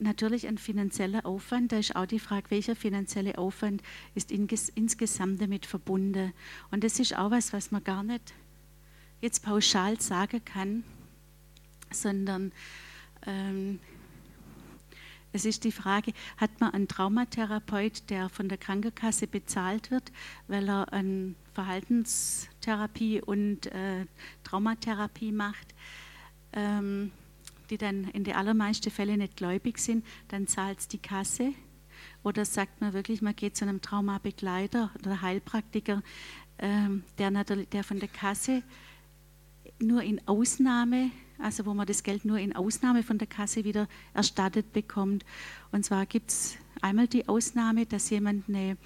[0.00, 1.72] natürlich ein finanzieller Aufwand.
[1.72, 3.82] Da ist auch die Frage, welcher finanzielle Aufwand
[4.14, 6.32] ist insgesamt damit verbunden.
[6.70, 8.32] Und das ist auch was, was man gar nicht
[9.20, 10.84] jetzt pauschal sagen kann,
[11.90, 12.52] sondern
[13.26, 13.80] ähm,
[15.32, 20.10] es ist die Frage, hat man einen Traumatherapeut, der von der Krankenkasse bezahlt wird,
[20.48, 24.06] weil er eine Verhaltenstherapie und äh,
[24.42, 25.74] Traumatherapie macht,
[26.52, 27.12] ähm,
[27.70, 31.52] die dann in den allermeisten Fällen nicht gläubig sind, dann zahlt es die Kasse.
[32.24, 36.02] Oder sagt man wirklich, man geht zu einem Traumabegleiter oder Heilpraktiker,
[36.58, 38.62] ähm, der, der von der Kasse
[39.82, 43.88] nur in Ausnahme, also wo man das Geld nur in Ausnahme von der Kasse wieder
[44.14, 45.24] erstattet bekommt.
[45.72, 48.76] Und zwar gibt es einmal die Ausnahme, dass jemand eine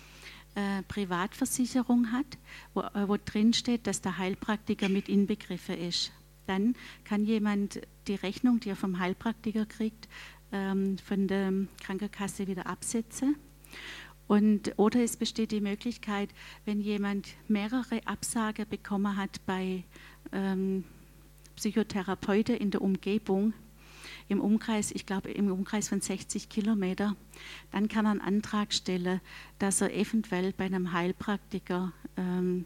[0.55, 2.39] äh, Privatversicherung hat,
[2.75, 6.13] wo, äh, wo drin steht, dass der Heilpraktiker mit inbegriffen ist.
[6.47, 10.09] Dann kann jemand die Rechnung, die er vom Heilpraktiker kriegt,
[10.53, 11.53] ähm, von der
[11.83, 13.37] Krankenkasse wieder absetzen.
[14.27, 16.31] Und, oder es besteht die Möglichkeit,
[16.65, 19.85] wenn jemand mehrere Absagen bekommen hat bei
[20.33, 20.85] ähm,
[21.57, 23.53] Psychotherapeuten in der Umgebung,
[24.29, 27.15] im Umkreis, ich glaube im Umkreis von 60 Kilometer,
[27.71, 29.21] dann kann er einen Antrag stellen,
[29.59, 32.65] dass er eventuell bei einem Heilpraktiker ähm,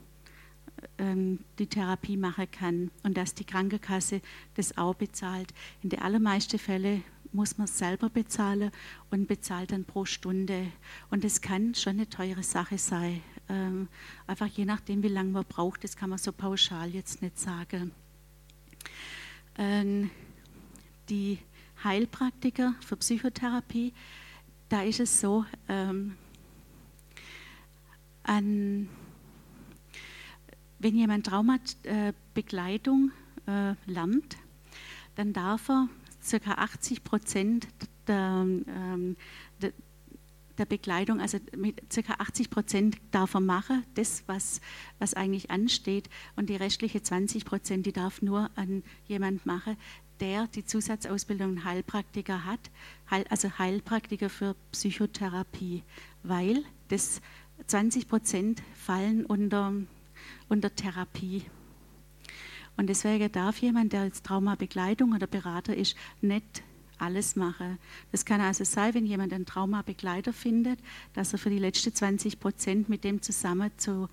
[0.99, 4.21] ähm, die Therapie machen kann und dass die Krankenkasse
[4.55, 5.53] das auch bezahlt.
[5.83, 8.71] In den allermeisten Fällen muss man es selber bezahlen
[9.11, 10.68] und bezahlt dann pro Stunde.
[11.11, 13.21] Und das kann schon eine teure Sache sein.
[13.48, 13.88] Ähm,
[14.26, 17.92] einfach je nachdem, wie lange man braucht, das kann man so pauschal jetzt nicht sagen.
[19.56, 20.11] Ähm,
[21.08, 21.38] die
[21.82, 23.92] Heilpraktiker für Psychotherapie,
[24.68, 26.16] da ist es so, ähm,
[28.22, 28.88] an,
[30.78, 33.11] wenn jemand Traumabegleitung
[33.46, 34.37] äh, lernt,
[35.14, 35.88] dann darf er
[36.30, 36.52] ca.
[36.52, 37.68] 80 Prozent
[38.06, 39.16] der, ähm,
[39.61, 39.72] der,
[40.59, 42.14] der, Begleitung, also mit ca.
[42.18, 44.61] 80 Prozent darf er machen, das, was,
[44.99, 49.77] was eigentlich ansteht, und die restliche 20 Prozent, die darf nur an jemand machen,
[50.21, 52.61] der die Zusatzausbildung Heilpraktiker hat,
[53.31, 55.83] also Heilpraktiker für Psychotherapie,
[56.23, 57.21] weil das
[57.66, 59.73] 20 Prozent fallen unter,
[60.49, 61.44] unter Therapie.
[62.77, 66.62] Und deswegen darf jemand, der jetzt Traumabegleitung oder Berater ist, nicht
[66.98, 67.78] alles machen.
[68.12, 70.78] Das kann also sein, wenn jemand einen Traumabegleiter findet,
[71.14, 74.08] dass er für die letzten 20 Prozent mit dem zusammen zu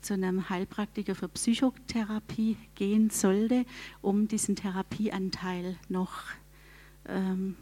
[0.00, 3.64] zu einem Heilpraktiker für Psychotherapie gehen sollte,
[4.00, 6.12] um diesen Therapieanteil noch
[7.08, 7.56] ähm,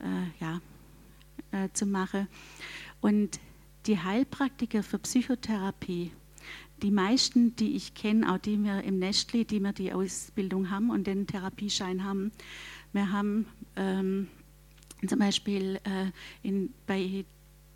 [0.00, 0.60] äh, ja,
[1.52, 2.28] äh, zu machen.
[3.00, 3.40] Und
[3.86, 6.12] die Heilpraktiker für Psychotherapie,
[6.82, 10.90] die meisten, die ich kenne, auch die wir im Nestli, die wir die Ausbildung haben
[10.90, 12.32] und den Therapieschein haben,
[12.92, 14.28] wir haben ähm,
[15.06, 16.10] zum Beispiel äh,
[16.42, 17.24] in, bei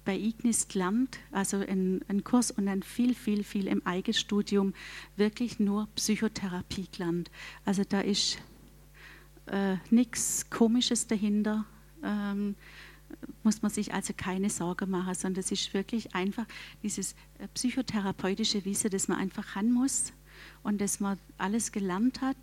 [0.05, 4.75] bei Ignis gelernt, also ein, Kurs und dann viel, viel, viel im Eigenstudium
[5.17, 7.31] wirklich nur Psychotherapie gelernt.
[7.65, 8.39] Also da ist
[9.47, 11.65] äh, nichts Komisches dahinter.
[12.03, 12.55] Ähm,
[13.43, 16.47] muss man sich also keine Sorge machen, sondern es ist wirklich einfach
[16.83, 20.13] dieses äh, psychotherapeutische Wissen, das man einfach haben muss
[20.63, 22.37] und das man alles gelernt hat,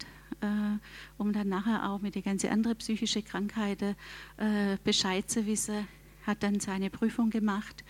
[1.17, 3.95] um dann nachher auch mit den ganzen anderen psychischen Krankheiten
[4.37, 5.87] äh, Bescheid zu wissen,
[6.25, 7.83] hat dann seine Prüfung gemacht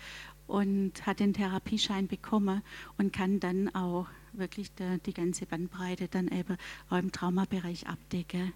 [0.46, 2.62] und hat den Therapieschein bekommen
[2.98, 6.56] und kann dann auch wirklich die, die ganze Bandbreite dann eben
[6.90, 8.52] auch im Traumabereich abdecken.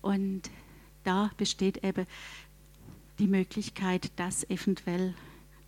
[0.00, 0.50] Und
[1.04, 2.06] da besteht eben
[3.18, 5.14] die Möglichkeit, dass eventuell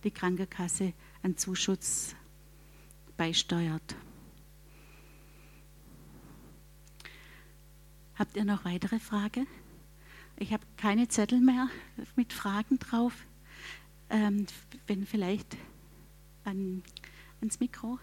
[0.03, 2.15] die Krankenkasse einen Zuschuss
[3.17, 3.95] beisteuert.
[8.17, 9.45] Habt ihr noch weitere Fragen?
[10.37, 11.69] Ich habe keine Zettel mehr
[12.15, 13.13] mit Fragen drauf.
[14.09, 14.45] Ähm,
[14.87, 15.57] wenn vielleicht
[16.45, 16.81] an,
[17.41, 17.99] ans Mikro.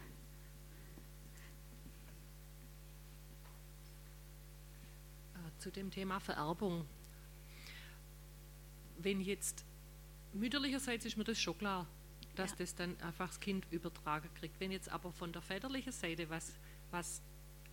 [5.35, 6.85] Äh, zu dem Thema Vererbung.
[8.98, 9.64] Wenn jetzt
[10.35, 11.87] mütterlicherseits ist mir das schon klar,
[12.35, 12.57] dass ja.
[12.59, 14.61] das dann einfach das Kind übertragen kriegt.
[14.61, 16.53] Wenn jetzt aber von der väterlichen Seite was,
[16.90, 17.22] was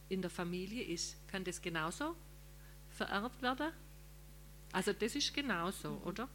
[0.08, 2.16] in der Familie ist, kann das genauso
[3.00, 3.72] vererbt werden?
[4.72, 6.04] Also das ist genauso, mhm.
[6.04, 6.30] oder?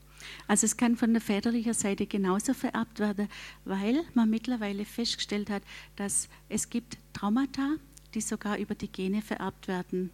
[0.48, 3.29] Also es kann von der väterlichen Seite genauso vererbt werden,
[3.64, 5.62] weil man mittlerweile festgestellt hat,
[5.96, 7.77] dass es gibt Traumata,
[8.14, 10.11] die sogar über die Gene vererbt werden.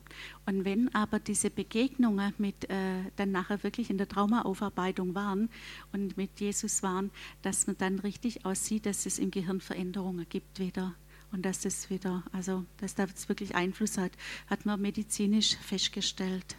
[0.47, 5.51] Und wenn aber diese Begegnungen mit äh, dann nachher wirklich in der Traumaaufarbeitung waren
[5.93, 7.11] und mit Jesus waren,
[7.43, 10.95] dass man dann richtig aussieht, dass es im Gehirn Veränderungen gibt wieder
[11.33, 14.13] und dass das wieder, also dass das wirklich Einfluss hat,
[14.49, 16.57] hat man medizinisch festgestellt.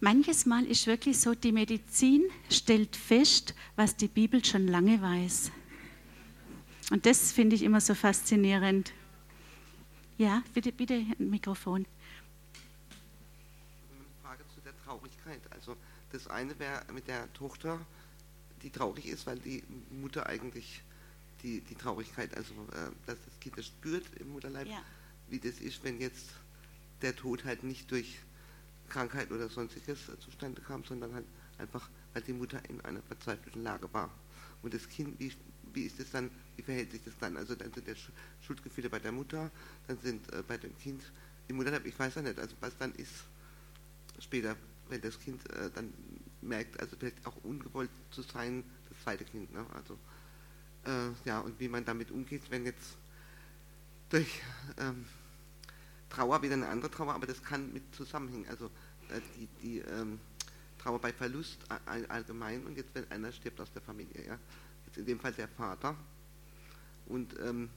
[0.00, 5.52] Manches Mal ist wirklich so, die Medizin stellt fest, was die Bibel schon lange weiß.
[6.90, 8.92] Und das finde ich immer so faszinierend.
[10.18, 11.86] Ja, bitte, bitte ein Mikrofon.
[13.94, 15.40] Eine Frage zu der Traurigkeit.
[15.50, 15.76] Also
[16.10, 17.80] das eine wäre mit der Tochter,
[18.62, 20.82] die traurig ist, weil die Mutter eigentlich
[21.42, 24.82] die, die Traurigkeit, also äh, dass das Kind das spürt im Mutterleib, ja.
[25.28, 26.30] wie das ist, wenn jetzt
[27.02, 28.18] der Tod halt nicht durch
[28.88, 31.26] Krankheit oder sonstiges zustande kam, sondern halt
[31.58, 34.10] einfach, weil die Mutter in einer verzweifelten Lage war.
[34.62, 35.32] Und das Kind, wie,
[35.72, 37.36] wie ist es dann, wie verhält sich das dann?
[37.36, 37.96] Also dann sind der
[38.42, 39.50] Schuldgefühle bei der Mutter,
[39.88, 41.02] dann sind äh, bei dem Kind
[41.48, 43.24] die Mutter, ich weiß ja nicht, also was dann ist
[44.20, 44.56] später,
[44.88, 45.92] wenn das Kind äh, dann
[46.40, 49.64] merkt, also vielleicht auch ungewollt zu sein, das zweite Kind, ne?
[49.74, 49.98] Also
[50.84, 52.96] äh, ja, und wie man damit umgeht, wenn jetzt
[54.08, 54.40] durch
[54.78, 55.06] ähm,
[56.08, 58.46] Trauer wieder eine andere Trauer, aber das kann mit zusammenhängen.
[58.48, 58.66] Also
[59.08, 60.20] äh, die, die ähm,
[60.78, 64.38] Trauer bei Verlust all, allgemein und jetzt wenn einer stirbt aus der Familie, ja.
[64.86, 65.96] Jetzt in dem Fall der Vater.
[67.06, 67.70] Und ähm,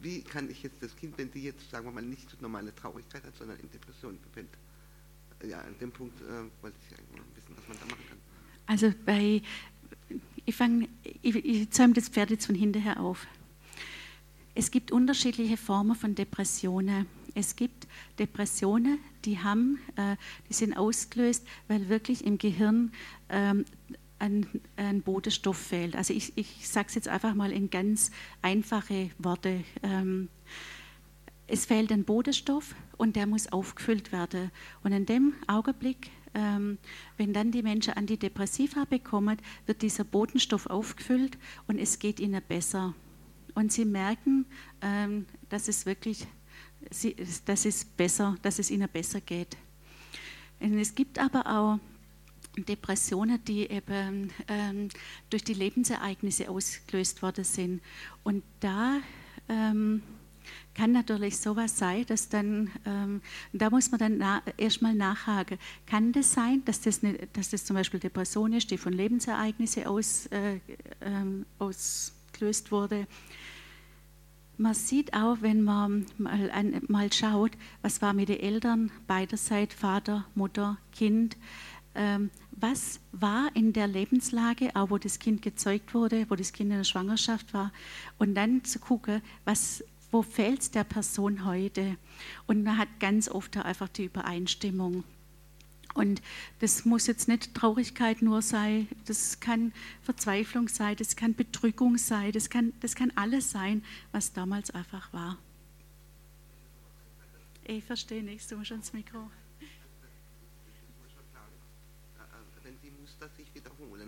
[0.00, 3.24] wie kann ich jetzt das Kind, wenn die jetzt, sagen wir mal, nicht normale Traurigkeit
[3.24, 4.54] hat, sondern in Depressionen befindet?
[5.44, 6.90] Ja, an dem Punkt äh, wollte ich
[7.36, 8.18] wissen, was man da machen kann.
[8.66, 9.42] Also bei,
[10.44, 10.88] ich fange,
[11.22, 13.26] ich, ich zäume das Pferd jetzt von hinterher auf.
[14.54, 17.06] Es gibt unterschiedliche Formen von Depressionen.
[17.34, 17.86] Es gibt
[18.18, 20.16] Depressionen, die haben, äh,
[20.48, 22.92] die sind ausgelöst, weil wirklich im Gehirn
[23.28, 23.66] ähm,
[24.18, 25.94] ein, ein Bodenstoff fehlt.
[25.94, 29.62] Also ich, ich sage es jetzt einfach mal in ganz einfache Worte.
[29.82, 30.28] Ähm,
[31.46, 34.50] es fehlt ein Bodenstoff und der muss aufgefüllt werden.
[34.82, 36.78] Und in dem Augenblick, ähm,
[37.16, 42.94] wenn dann die Menschen Antidepressiva bekommen, wird dieser Bodenstoff aufgefüllt und es geht ihnen besser.
[43.54, 44.44] Und sie merken,
[44.82, 46.26] ähm, dass es wirklich,
[46.90, 49.56] sie, dass es besser, dass es ihnen besser geht.
[50.60, 51.78] Und es gibt aber auch
[52.64, 54.88] Depressionen, die eben ähm,
[55.30, 57.82] durch die Lebensereignisse ausgelöst worden sind.
[58.24, 59.00] Und da
[59.48, 60.02] ähm,
[60.74, 63.20] kann natürlich sowas sein, dass dann, ähm,
[63.52, 67.64] da muss man dann na, erstmal nachhaken, kann das sein, dass das, eine, dass das
[67.64, 70.60] zum Beispiel Depression ist, die von Lebensereignissen aus, äh, äh,
[71.58, 73.06] ausgelöst wurde?
[74.58, 79.74] Man sieht auch, wenn man mal, ein, mal schaut, was war mit den Eltern beiderseits,
[79.74, 81.36] Vater, Mutter, Kind,
[81.94, 86.70] ähm, was war in der Lebenslage, auch wo das Kind gezeugt wurde, wo das Kind
[86.70, 87.72] in der Schwangerschaft war,
[88.18, 89.84] und dann zu gucken, was,
[90.16, 91.98] wo fehlt es der Person heute.
[92.46, 95.04] Und man hat ganz oft einfach die Übereinstimmung.
[95.92, 96.22] Und
[96.60, 102.32] das muss jetzt nicht Traurigkeit nur sein, das kann Verzweiflung sein, das kann Betrügung sein,
[102.32, 105.36] das kann, das kann alles sein, was damals einfach war.
[107.64, 109.30] Ich verstehe nichts, du musst ans Mikro.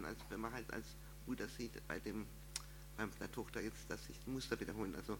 [0.04, 0.86] als wenn man halt als
[1.26, 2.26] Mutter sieht, bei dem,
[2.96, 5.18] bei der Tochter jetzt, dass sich Muster wiederholen, also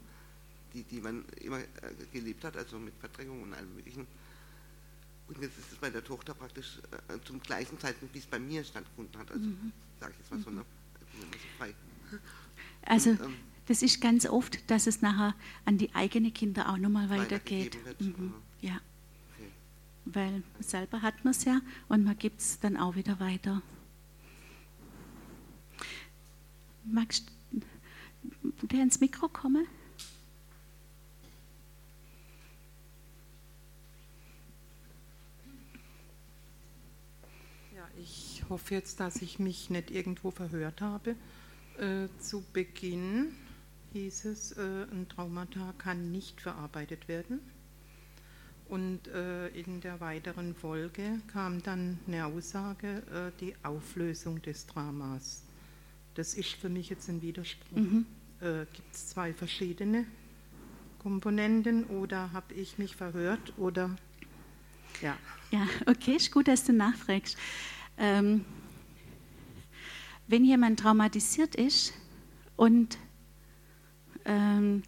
[0.73, 1.67] die, die man immer äh,
[2.13, 4.07] gelebt hat, also mit Verdrängung und allem möglichen.
[5.29, 6.79] Und jetzt ist es bei der Tochter praktisch
[7.09, 9.31] äh, zum gleichen Zeitpunkt, wie es bei mir stattgefunden hat.
[9.31, 9.73] Also mhm.
[10.01, 10.65] sage ich jetzt mal so, ne?
[11.13, 11.27] so
[11.59, 11.75] frei.
[12.83, 13.35] Also und, ähm,
[13.67, 15.35] das ist ganz oft, dass es nachher
[15.67, 17.77] an die eigenen Kinder auch nochmal weitergeht.
[18.01, 18.33] Mhm.
[18.63, 18.81] Ja.
[19.35, 19.51] Okay.
[20.07, 23.61] Weil selber hat man es ja und man gibt es dann auch wieder weiter.
[26.85, 27.31] Magst
[28.63, 29.67] du ins Mikro kommen?
[37.77, 37.87] Ja,
[38.49, 41.17] ich hoffe jetzt, dass ich mich nicht irgendwo verhört habe.
[41.77, 43.35] Äh, zu Beginn
[43.93, 47.41] hieß es, äh, ein Traumata kann nicht verarbeitet werden.
[48.71, 55.43] Und äh, in der weiteren Folge kam dann eine Aussage, äh, die Auflösung des Dramas.
[56.15, 57.77] Das ist für mich jetzt ein Widerspruch.
[57.77, 58.07] Mhm.
[58.41, 60.07] Äh, Gibt es zwei verschiedene
[61.01, 63.95] Komponenten oder habe ich mich verhört oder
[65.03, 65.19] ja.
[65.51, 67.37] Ja, okay, ist gut, dass du nachfragst.
[67.99, 68.45] Ähm,
[70.27, 71.93] wenn jemand traumatisiert ist
[72.57, 72.99] und
[74.25, 74.83] ähm,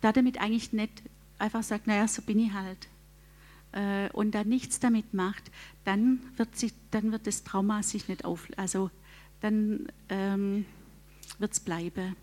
[0.00, 1.02] damit eigentlich nicht
[1.38, 2.88] einfach sagt, naja, so bin ich halt,
[3.72, 5.50] äh, und da nichts damit macht,
[5.84, 8.90] dann wird, sich, dann wird das Trauma sich nicht auf, also
[9.40, 10.66] dann ähm,
[11.38, 12.16] wird es bleiben.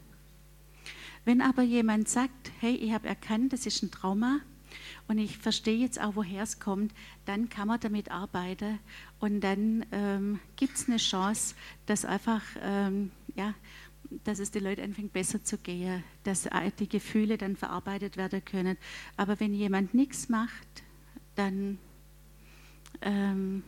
[1.26, 4.40] Wenn aber jemand sagt, hey, ich habe erkannt, das ist ein Trauma
[5.08, 6.94] und ich verstehe jetzt auch, woher es kommt,
[7.26, 8.80] dann kann man damit arbeiten
[9.20, 13.54] und dann ähm, gibt es eine Chance, dass einfach, ähm, ja,
[14.24, 16.48] dass es den Leuten anfängt besser zu gehen, dass
[16.80, 18.78] die Gefühle dann verarbeitet werden können.
[19.18, 20.84] Aber wenn jemand nichts macht,
[21.36, 21.78] dann,
[23.02, 23.64] ähm,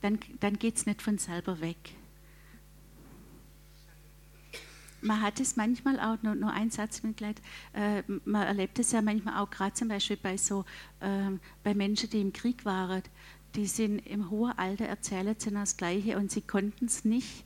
[0.00, 1.94] dann, dann geht es nicht von selber weg
[5.02, 7.40] man hat es manchmal auch, nur, nur ein Satz Mitleid,
[7.72, 10.64] äh, man erlebt es ja manchmal auch gerade zum Beispiel bei so,
[11.00, 11.30] äh,
[11.62, 13.02] bei Menschen, die im Krieg waren,
[13.54, 17.44] die sind im hohen Alter, erzählen sie das Gleiche und sie konnten es nicht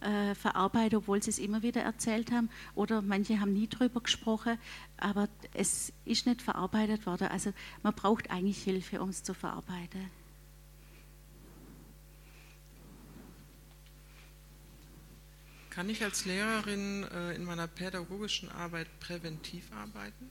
[0.00, 4.58] äh, verarbeiten, obwohl sie es immer wieder erzählt haben oder manche haben nie drüber gesprochen,
[4.98, 7.28] aber es ist nicht verarbeitet worden.
[7.28, 7.52] Also
[7.82, 10.10] man braucht eigentlich Hilfe, um es zu verarbeiten.
[15.70, 20.30] Kann ich als Lehrerin äh, in meiner pädagogischen Arbeit präventiv arbeiten?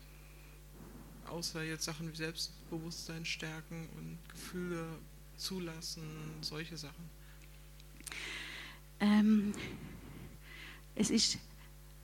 [1.29, 4.87] Außer jetzt Sachen wie Selbstbewusstsein stärken und Gefühle
[5.37, 6.03] zulassen,
[6.41, 7.09] solche Sachen.
[8.99, 9.53] Ähm,
[10.95, 11.37] es ist,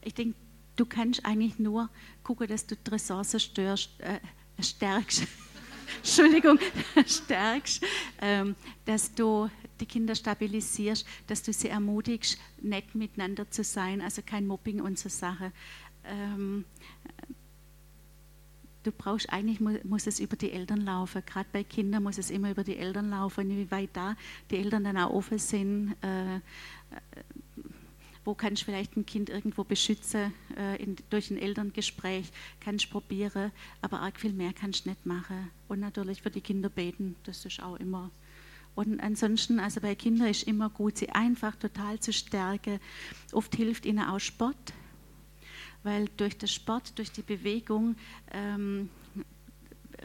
[0.04, 0.38] ich denke,
[0.76, 1.90] du kannst eigentlich nur
[2.24, 4.20] gucken, dass du die Ressourcen störst, äh,
[4.62, 5.28] stärkst.
[5.98, 6.60] Entschuldigung,
[7.06, 7.84] stärkst,
[8.22, 8.56] ähm,
[8.86, 14.48] dass du die Kinder stabilisierst, dass du sie ermutigst, nett miteinander zu sein, also kein
[14.48, 15.52] Mobbing und so Sachen.
[16.06, 16.66] Ähm,
[18.84, 21.24] du brauchst eigentlich, muss es über die Eltern laufen.
[21.26, 24.16] Gerade bei Kindern muss es immer über die Eltern laufen, inwieweit da
[24.50, 25.96] die Eltern dann auch offen sind.
[26.02, 26.40] Äh, äh,
[28.24, 32.90] wo kannst du vielleicht ein Kind irgendwo beschützen äh, in, durch ein Elterngespräch, kannst du
[32.90, 33.52] probieren,
[33.82, 35.50] aber arg viel mehr kannst du nicht machen.
[35.68, 38.12] Und natürlich für die Kinder beten, das ist auch immer.
[38.76, 42.80] Und ansonsten, also bei Kindern ist immer gut, sie einfach total zu stärken.
[43.32, 44.74] Oft hilft ihnen auch Sport,
[45.84, 47.96] weil durch den Sport, durch die Bewegung
[48.32, 48.90] ähm,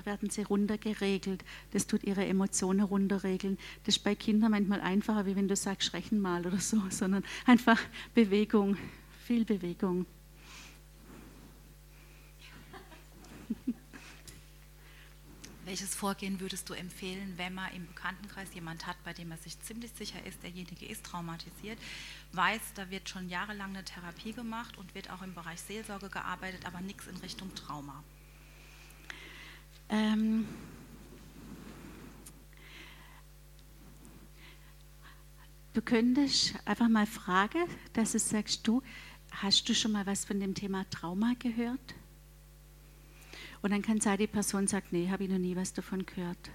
[0.05, 1.45] werden sie runtergeregelt.
[1.73, 3.59] Das tut ihre Emotionen runterregeln.
[3.85, 7.25] Das ist bei Kindern manchmal einfacher, wie wenn du sagst, sprechen mal oder so, sondern
[7.45, 7.81] einfach
[8.15, 8.77] Bewegung,
[9.25, 10.07] viel Bewegung.
[15.67, 19.61] Welches Vorgehen würdest du empfehlen, wenn man im Bekanntenkreis jemand hat, bei dem er sich
[19.63, 21.77] ziemlich sicher ist, derjenige ist traumatisiert,
[22.31, 26.65] weiß, da wird schon jahrelang eine Therapie gemacht und wird auch im Bereich Seelsorge gearbeitet,
[26.67, 28.05] aber nichts in Richtung Trauma?
[29.89, 30.47] Ähm,
[35.75, 38.85] du könntest einfach mal fragen, dass du sagst, du,
[39.33, 41.97] hast du schon mal was von dem Thema Trauma gehört?
[43.67, 46.53] Und dann kann sein, die Person sagt, nee, habe ich noch nie was davon gehört.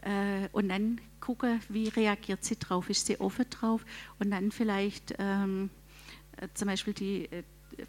[0.00, 3.84] Äh, und dann gucken, wie reagiert sie drauf, ist sie offen drauf
[4.18, 5.68] und dann vielleicht ähm,
[6.38, 7.42] äh, zum Beispiel die, äh,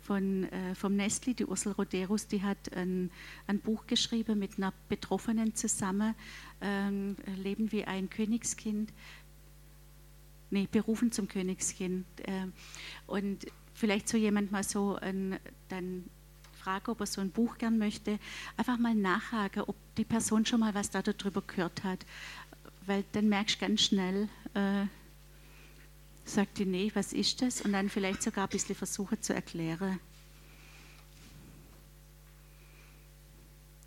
[0.04, 3.10] von, äh, vom Nestli, die Ursel Roderus, die hat ein,
[3.48, 6.14] ein, Buch geschrieben mit einer Betroffenen zusammen,
[6.60, 8.92] ähm, Leben wie ein Königskind,
[10.50, 12.06] nee, berufen zum Königskind.
[12.26, 12.48] Äh,
[13.08, 15.00] und vielleicht so jemand mal so
[15.70, 16.04] dann
[16.66, 18.18] frage, ob er so ein Buch gern möchte,
[18.58, 22.04] einfach mal nachhaken, ob die Person schon mal was darüber gehört hat.
[22.88, 24.86] Weil dann merkst du ganz schnell, äh,
[26.24, 27.62] sagt die, nee, was ist das?
[27.62, 30.00] Und dann vielleicht sogar ein bisschen versuchen zu erklären.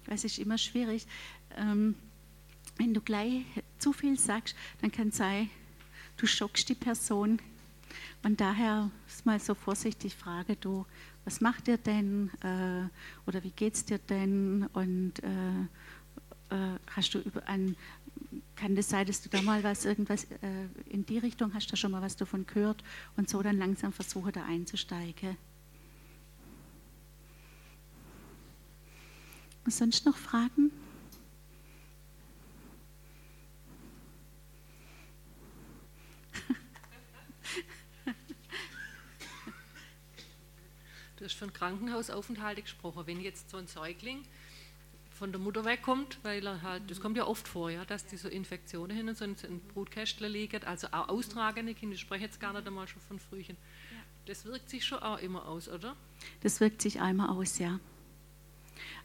[0.06, 1.04] Es ist immer schwierig.
[1.56, 1.96] Ähm,
[2.76, 3.42] wenn du gleich
[3.78, 5.50] zu viel sagst, dann kann es sein,
[6.16, 7.40] du schockst die Person.
[8.22, 10.86] Und daher ist mal so vorsichtig frage, du,
[11.24, 12.30] was macht ihr denn?
[12.42, 12.88] Äh,
[13.26, 14.66] oder wie geht es dir denn?
[14.72, 17.76] Und äh, äh, hast du über ein,
[18.56, 21.76] kann das sein, dass du da mal was, irgendwas äh, in die Richtung, hast du
[21.76, 22.82] schon mal was davon gehört
[23.16, 25.36] und so dann langsam versuche da einzusteigen.
[29.64, 30.70] Und sonst noch Fragen?
[41.28, 43.02] Hast von Krankenhausaufenthalte gesprochen.
[43.06, 44.24] Wenn jetzt so ein Säugling
[45.10, 48.28] von der Mutter wegkommt, weil er halt, das kommt ja oft vor, ja, dass diese
[48.28, 52.52] Infektionen hin und so in Brutkästle liegen, also auch austragende Kinder, ich spreche jetzt gar
[52.52, 53.56] nicht einmal schon von Frühchen.
[54.26, 55.96] Das wirkt sich schon auch immer aus, oder?
[56.42, 57.80] Das wirkt sich einmal aus, ja.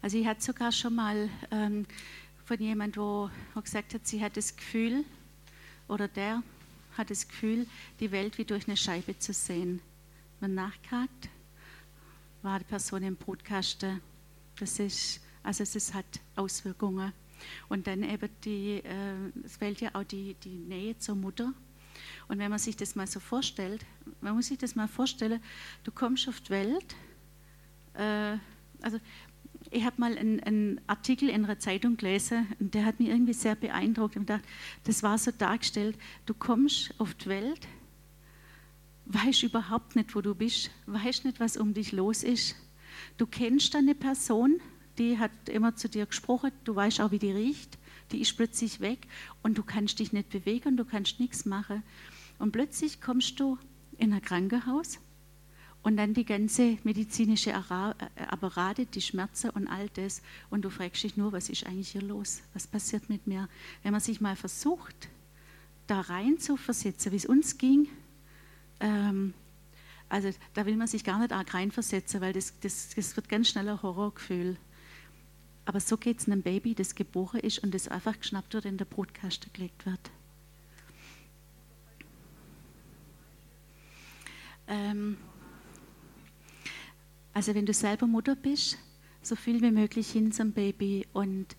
[0.02, 1.86] Also ich hatte sogar schon mal ähm,
[2.44, 5.04] von jemandem, wo, wo gesagt hat, sie hat das Gefühl,
[5.88, 6.42] oder der
[6.96, 7.66] hat das Gefühl,
[8.00, 9.80] die Welt wie durch eine Scheibe zu sehen.
[10.40, 11.28] Man nachgehakt,
[12.44, 14.00] war die Person im Brutkasten.
[14.58, 17.12] Das ist also es hat Auswirkungen.
[17.68, 21.52] Und dann eben die, äh, es fällt ja auch die, die Nähe zur Mutter.
[22.26, 23.84] Und wenn man sich das mal so vorstellt,
[24.22, 25.40] man muss sich das mal vorstellen,
[25.84, 26.96] du kommst auf die Welt,
[27.92, 28.38] äh,
[28.80, 28.98] also
[29.70, 33.54] ich habe mal einen, Artikel in einer Zeitung gelesen und der hat mich irgendwie sehr
[33.54, 34.44] beeindruckt und gedacht,
[34.84, 37.66] das war so dargestellt, du kommst auf die Welt,
[39.06, 42.56] weißt überhaupt nicht, wo du bist, weißt nicht, was um dich los ist.
[43.16, 44.60] Du kennst eine Person,
[44.98, 47.78] die hat immer zu dir gesprochen, du weißt auch, wie die riecht,
[48.12, 49.06] die ist plötzlich weg
[49.42, 51.82] und du kannst dich nicht bewegen, du kannst nichts machen.
[52.38, 53.58] Und plötzlich kommst du
[53.98, 54.98] in ein Krankenhaus
[55.82, 60.22] und dann die ganze medizinische äh, Apparate, die Schmerzen und all das.
[60.50, 62.42] Und du fragst dich nur, was ist eigentlich hier los?
[62.54, 63.48] Was passiert mit mir?
[63.82, 65.08] Wenn man sich mal versucht,
[65.86, 67.88] da rein zu versetzen, wie es uns ging,
[68.84, 69.32] ähm,
[70.10, 73.48] also da will man sich gar nicht arg reinversetzen, weil das, das, das wird ganz
[73.48, 74.58] schnell ein Horrorgefühl.
[75.64, 78.76] Aber so geht es einem Baby, das geboren ist und das einfach geschnappt wird, in
[78.76, 80.10] der Brutkaste gelegt wird.
[84.68, 85.16] Ähm,
[87.32, 88.78] also wenn du selber Mutter bist,
[89.22, 91.56] so viel wie möglich hin zum Baby und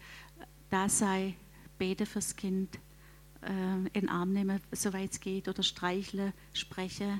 [0.69, 1.35] da sei,
[1.79, 2.77] bete fürs Kind,
[3.45, 7.19] in den Arm nehmen, soweit es geht, oder streichle, spreche.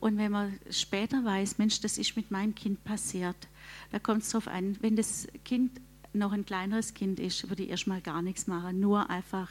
[0.00, 3.36] Und wenn man später weiß, Mensch, das ist mit meinem Kind passiert,
[3.90, 5.80] da kommt es darauf an, wenn das Kind
[6.12, 9.50] noch ein kleineres Kind ist, würde ich erstmal gar nichts machen, nur einfach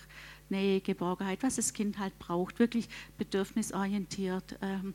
[0.50, 2.88] Nähe, Geborgenheit, was das Kind halt braucht, wirklich
[3.18, 4.58] bedürfnisorientiert.
[4.62, 4.94] Ähm,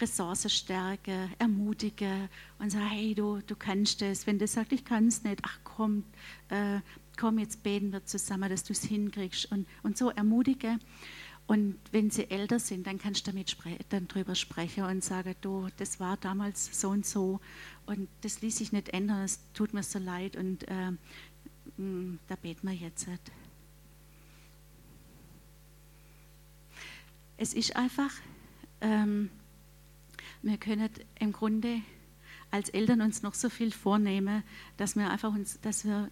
[0.00, 2.28] Ressourcen stärken, ermutigen
[2.58, 4.26] und sagen, hey, du, du kannst es.
[4.26, 6.04] Wenn du sagst, ich kann es nicht, ach komm,
[6.48, 6.80] äh,
[7.16, 10.80] komm, jetzt beten wir zusammen, dass du es hinkriegst und, und so ermutigen.
[11.46, 15.34] Und wenn sie älter sind, dann kannst du damit spre dann drüber sprechen und sagen,
[15.42, 17.40] du, das war damals so und so
[17.84, 20.92] und das ließ sich nicht ändern, es tut mir so leid und äh,
[21.76, 23.06] mm, da beten wir jetzt.
[23.08, 23.30] Nicht.
[27.36, 28.12] Es ist einfach,
[28.80, 29.28] ähm,
[30.40, 30.88] wir können
[31.18, 31.82] im Grunde
[32.50, 34.44] als Eltern uns noch so viel vornehmen,
[34.78, 36.10] dass wir einfach uns, dass wir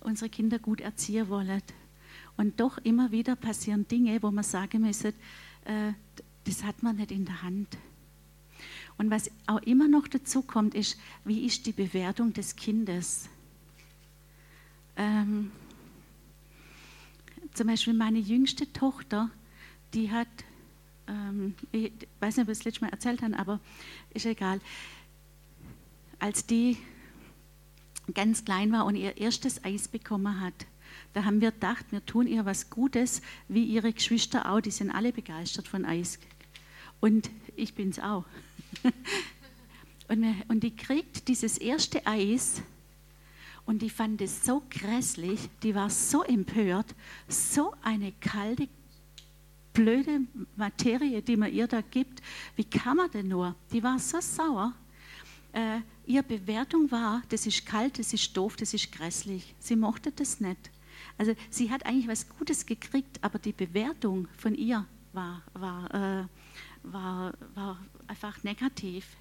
[0.00, 1.62] unsere Kinder gut erziehen wollen.
[2.36, 5.12] Und doch immer wieder passieren Dinge, wo man sagen müssen,
[5.64, 5.92] äh,
[6.44, 7.76] das hat man nicht in der Hand.
[8.98, 13.28] Und was auch immer noch dazu kommt, ist, wie ist die Bewertung des Kindes?
[14.96, 15.52] Ähm,
[17.54, 19.30] zum Beispiel meine jüngste Tochter,
[19.94, 20.28] die hat,
[21.06, 23.60] ähm, ich weiß nicht, ob ich das letzte Mal erzählt habe, aber
[24.12, 24.60] ist egal.
[26.18, 26.76] Als die
[28.14, 30.66] ganz klein war und ihr erstes Eis bekommen hat,
[31.12, 34.90] da haben wir gedacht, wir tun ihr was Gutes, wie ihre Geschwister auch, die sind
[34.90, 36.18] alle begeistert von Eis.
[37.00, 38.24] Und ich bin es auch.
[40.08, 42.62] und, wir, und die kriegt dieses erste Eis
[43.66, 46.94] und die fand es so grässlich, die war so empört,
[47.28, 48.68] so eine kalte,
[49.72, 50.22] blöde
[50.56, 52.22] Materie, die man ihr da gibt.
[52.56, 53.54] Wie kann man denn nur?
[53.72, 54.74] Die war so sauer.
[55.52, 59.54] Äh, ihre Bewertung war, das ist kalt, das ist doof, das ist grässlich.
[59.58, 60.70] Sie mochte das nicht.
[61.18, 66.24] Also sie hat eigentlich was Gutes gekriegt, aber die Bewertung von ihr war, war, äh,
[66.82, 69.16] war, war einfach negativ.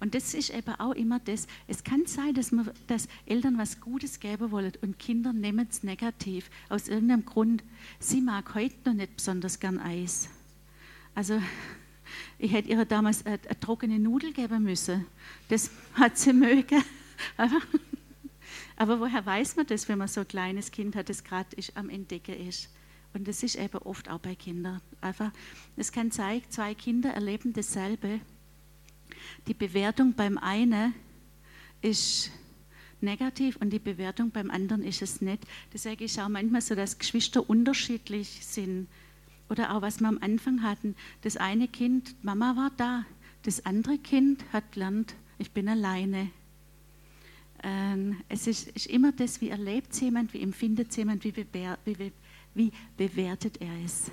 [0.00, 1.46] Und das ist eben auch immer das.
[1.66, 5.82] Es kann sein, dass, man, dass Eltern was Gutes geben wollen und Kinder nehmen es
[5.82, 6.50] negativ.
[6.68, 7.64] Aus irgendeinem Grund.
[7.98, 10.28] Sie mag heute noch nicht besonders gern Eis.
[11.14, 11.40] Also,
[12.38, 15.06] ich hätte ihr damals eine, eine trockene Nudel geben müssen.
[15.48, 16.82] Das hat sie mögen.
[17.36, 17.60] Aber,
[18.76, 21.88] aber woher weiß man das, wenn man so ein kleines Kind hat, das gerade am
[21.88, 22.70] Entdecken ist?
[23.14, 24.82] Und das ist eben oft auch bei Kindern.
[25.00, 25.32] Einfach,
[25.76, 28.20] es kann sein, zwei Kinder erleben dasselbe
[29.46, 30.94] die Bewertung beim einen
[31.82, 32.30] ist
[33.00, 35.44] negativ und die Bewertung beim anderen ist es nicht.
[35.72, 38.88] Deswegen ist auch manchmal so, dass Geschwister unterschiedlich sind.
[39.48, 40.96] Oder auch was wir am Anfang hatten.
[41.22, 43.04] Das eine Kind, Mama war da.
[43.42, 46.30] Das andere Kind hat gelernt, ich bin alleine.
[47.62, 52.12] Ähm, es ist, ist, immer das, wie erlebt jemand, wie empfindet jemand, wie, bewer wie,
[52.54, 54.10] wie bewertet er es.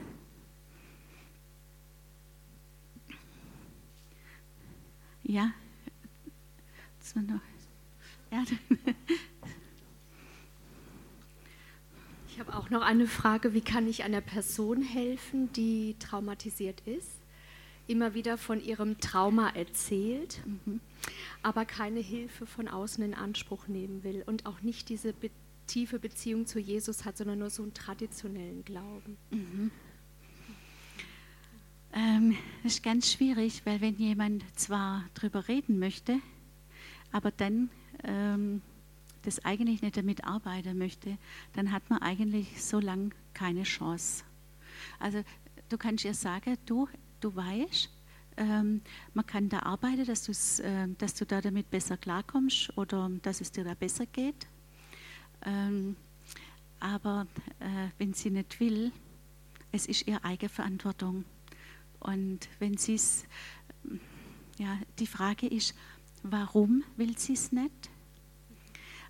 [5.23, 5.53] Ja,
[7.15, 7.41] war noch.
[8.31, 8.43] Ja.
[12.33, 17.21] Ich habe auch noch eine Frage, wie kann ich einer Person helfen, die traumatisiert ist,
[17.85, 20.79] immer wieder von ihrem Trauma erzählt, mhm.
[21.43, 25.29] aber keine Hilfe von außen in Anspruch nehmen will und auch nicht diese be
[25.67, 29.15] tiefe Beziehung zu Jesus hat, sondern nur so einen traditionellen Glauben.
[29.29, 29.71] Mhm.
[31.93, 36.17] Ähm, das ist ganz schwierig, weil wenn jemand zwar darüber reden möchte,
[37.11, 37.69] aber dann
[38.03, 38.63] ähm,
[39.23, 41.17] das eigentlich nicht damit arbeiten möchte,
[41.53, 44.23] dann hat man eigentlich so lange keine Chance.
[44.99, 45.23] Also
[45.69, 46.87] du kannst ihr sagen, du,
[47.19, 47.89] du weißt,
[48.37, 48.81] ähm,
[49.13, 53.51] man kann da arbeiten, dass, äh, dass du da damit besser klarkommst oder dass es
[53.51, 54.47] dir da besser geht.
[55.45, 55.95] Ähm,
[56.79, 57.27] aber
[57.59, 58.91] äh, wenn sie nicht will,
[59.71, 61.25] es ist ihre eigene Verantwortung.
[61.99, 63.25] Und wenn sie es,
[64.57, 65.75] ja, die Frage ist,
[66.23, 67.89] warum will sie es nicht?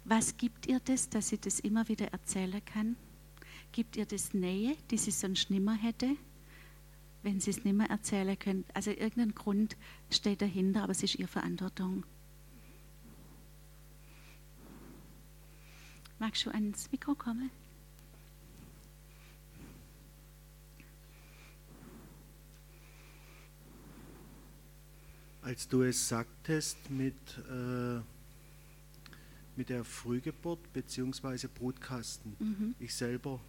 [0.06, 2.98] Was gibt ihr das, dass sie das immer wieder erzählen kann?
[3.72, 6.16] Gibt ihr das Nähe, die sie sonst nimmer hätte,
[7.24, 8.66] wenn sie es nimmer erzählen können?
[8.74, 9.78] Also irgendein Grund
[10.10, 12.06] steht dahinter, aber es ist ihre Verantwortung.
[16.20, 17.50] Magst du ans Mikro kommen?
[25.42, 27.16] Als du es sagtest mit,
[27.50, 28.00] äh,
[29.56, 31.48] mit der Frühgeburt bzw.
[31.54, 32.76] Brutkasten, mhm.
[32.80, 33.40] ich selber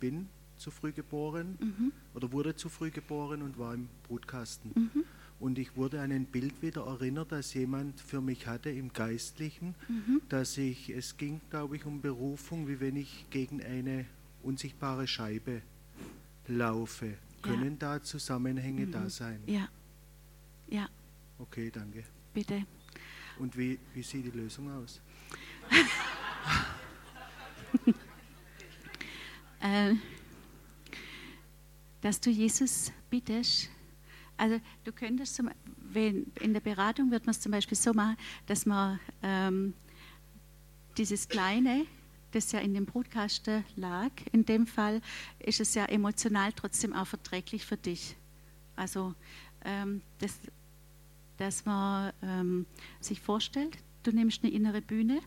[0.00, 1.92] bin zu früh geboren mhm.
[2.14, 4.72] oder wurde zu früh geboren und war im Brutkasten.
[4.74, 5.04] Mhm.
[5.40, 9.74] Und ich wurde an ein Bild wieder erinnert, das jemand für mich hatte im Geistlichen,
[9.88, 10.22] mhm.
[10.28, 14.06] dass ich, es ging, glaube ich, um Berufung, wie wenn ich gegen eine
[14.44, 15.62] unsichtbare Scheibe
[16.46, 17.06] laufe.
[17.06, 17.14] Ja.
[17.42, 19.08] Können da Zusammenhänge da mhm.
[19.08, 19.40] sein?
[19.46, 19.68] Ja.
[20.68, 20.88] Ja.
[21.38, 22.04] Okay, danke.
[22.32, 22.64] Bitte.
[23.40, 25.00] Und wie, wie sieht die Lösung aus?
[29.60, 29.94] äh,
[32.00, 33.70] dass du Jesus bittest,
[34.36, 35.50] Also du könntest, zum,
[35.94, 39.74] in der Beratung wird man es zum Beispiel so machen, dass man ähm,
[40.96, 41.86] dieses kleine,
[42.32, 45.00] das ja in dem Brutkasten lag, in dem Fall
[45.38, 48.16] ist es ja emotional trotzdem auch verträglich für dich.
[48.74, 49.14] Also
[49.64, 50.38] ähm, das,
[51.36, 52.66] dass man ähm,
[53.00, 55.20] sich vorstellt, du nimmst eine innere Bühne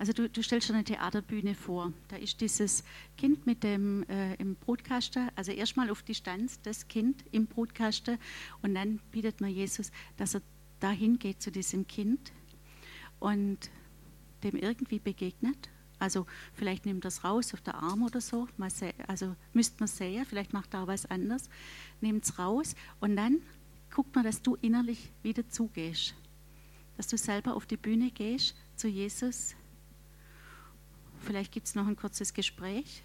[0.00, 1.92] also du, du stellst dir eine Theaterbühne vor.
[2.08, 2.84] Da ist dieses
[3.18, 8.16] Kind mit dem äh, im Brutkasten, also erstmal auf Distanz das Kind im Brutkasten
[8.62, 10.40] und dann bietet man Jesus, dass er
[10.80, 12.32] dahin geht zu diesem Kind
[13.18, 13.58] und
[14.42, 15.68] dem irgendwie begegnet.
[15.98, 16.24] Also
[16.54, 18.48] vielleicht nimmt das raus auf der Arm oder so.
[19.06, 21.50] Also müsste man sehen, vielleicht macht er was anderes.
[22.00, 23.42] Nimmt es raus und dann
[23.94, 26.14] guckt man, dass du innerlich wieder zugehst.
[26.96, 29.56] Dass du selber auf die Bühne gehst zu Jesus
[31.20, 33.02] vielleicht gibt es noch ein kurzes Gespräch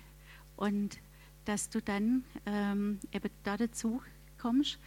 [0.56, 0.98] und
[1.46, 4.02] dass du dann ähm, eben da dazu
[4.38, 4.80] kommst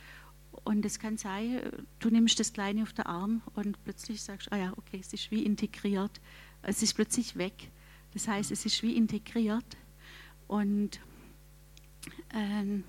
[0.64, 1.60] und es kann sein,
[1.98, 5.30] du nimmst das Kleine auf den Arm und plötzlich sagst, ah ja, okay, es ist
[5.30, 6.20] wie integriert,
[6.62, 7.70] es ist plötzlich weg.
[8.12, 9.76] Das heißt, es ist wie integriert
[10.46, 11.00] und,
[12.34, 12.84] ähm,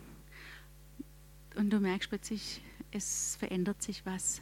[1.55, 2.61] und du merkst plötzlich,
[2.91, 4.41] es verändert sich was.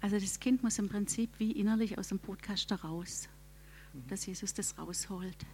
[0.00, 3.28] Also das Kind muss im Prinzip wie innerlich aus dem Podcast raus
[4.08, 5.46] dass Jesus das rausholt.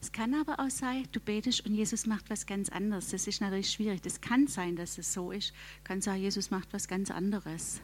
[0.00, 3.10] Es kann aber auch sein, du betest und Jesus macht was ganz anderes.
[3.10, 4.00] Das ist natürlich schwierig.
[4.00, 5.52] Das kann sein, dass es so ist.
[5.84, 7.82] Kann sein, Jesus macht was ganz anderes.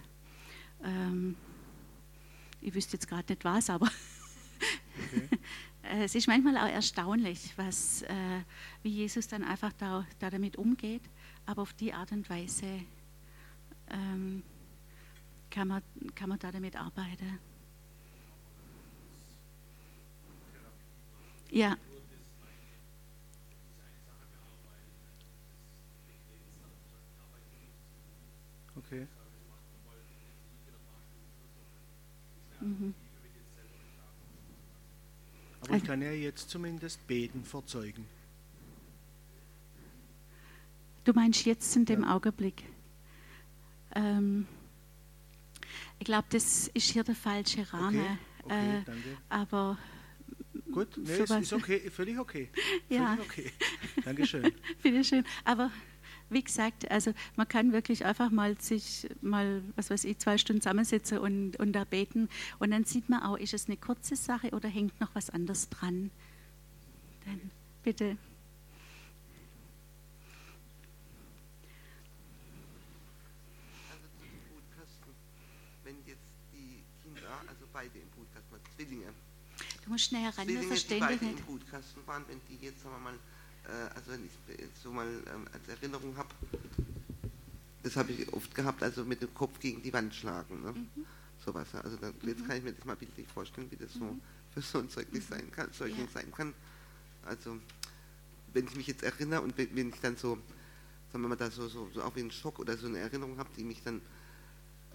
[0.82, 1.36] Ähm,
[2.62, 5.28] ich wüsste jetzt gerade nicht was, aber okay.
[6.02, 8.40] es ist manchmal auch erstaunlich, was, äh,
[8.82, 11.02] wie Jesus dann einfach da, da, damit umgeht.
[11.44, 12.80] Aber auf die Art und Weise
[13.90, 14.42] ähm,
[15.50, 15.82] kann, man,
[16.14, 17.38] kann man da damit arbeiten.
[21.50, 21.76] Ja.
[28.76, 29.06] Okay.
[32.60, 32.94] Mhm.
[35.60, 38.06] Aber ich kann ja jetzt zumindest beten vorzeugen.
[41.04, 42.14] Du meinst jetzt in dem ja.
[42.14, 42.64] Augenblick?
[43.94, 44.46] Ähm,
[45.98, 48.00] ich glaube, das ist hier der falsche Rahmen.
[48.00, 48.18] Okay.
[48.44, 48.82] Okay, äh,
[49.28, 49.76] aber
[50.76, 52.50] Gut, nee, ist, ist, okay, völlig okay.
[52.90, 53.16] Ja.
[53.16, 53.52] Völlig okay.
[54.04, 54.52] Dankeschön.
[54.82, 55.24] Bitteschön.
[55.42, 55.70] Aber
[56.28, 60.60] wie gesagt, also man kann wirklich einfach mal sich mal, was weiß ich, zwei Stunden
[60.60, 62.28] zusammensetzen und, und da beten.
[62.58, 65.70] Und dann sieht man auch, ist es eine kurze Sache oder hängt noch was anderes
[65.70, 66.10] dran.
[67.24, 67.50] Dann
[67.82, 68.18] bitte.
[73.90, 75.14] Also zum Brutkasten,
[75.84, 76.20] wenn jetzt
[76.52, 79.14] die Kinder, also beide im Brutkasten, Zwillinge,
[79.86, 82.96] Du musst schnell ran, wir verstehen die beiden im Brutkasten waren, wenn die jetzt, sagen
[82.96, 84.32] wir mal, äh, also wenn ich
[84.82, 86.28] so mal ähm, als Erinnerung habe,
[87.84, 90.60] das habe ich oft gehabt, also mit dem Kopf gegen die Wand schlagen.
[90.62, 90.72] Ne?
[90.72, 91.06] Mhm.
[91.44, 91.72] Sowas.
[91.72, 92.48] Also dann, jetzt mhm.
[92.48, 94.20] kann ich mir das mal bildlich vorstellen, wie das so mhm.
[94.52, 95.34] für so ein Zeugnis mhm.
[95.34, 96.20] sein kann, Zeugnis ja.
[96.20, 96.52] sein kann.
[97.24, 97.56] Also
[98.54, 100.36] wenn ich mich jetzt erinnere und wenn ich dann so,
[101.12, 103.38] sagen wir mal, da so, so, so auch wie einen Schock oder so eine Erinnerung
[103.38, 104.00] habe, die mich dann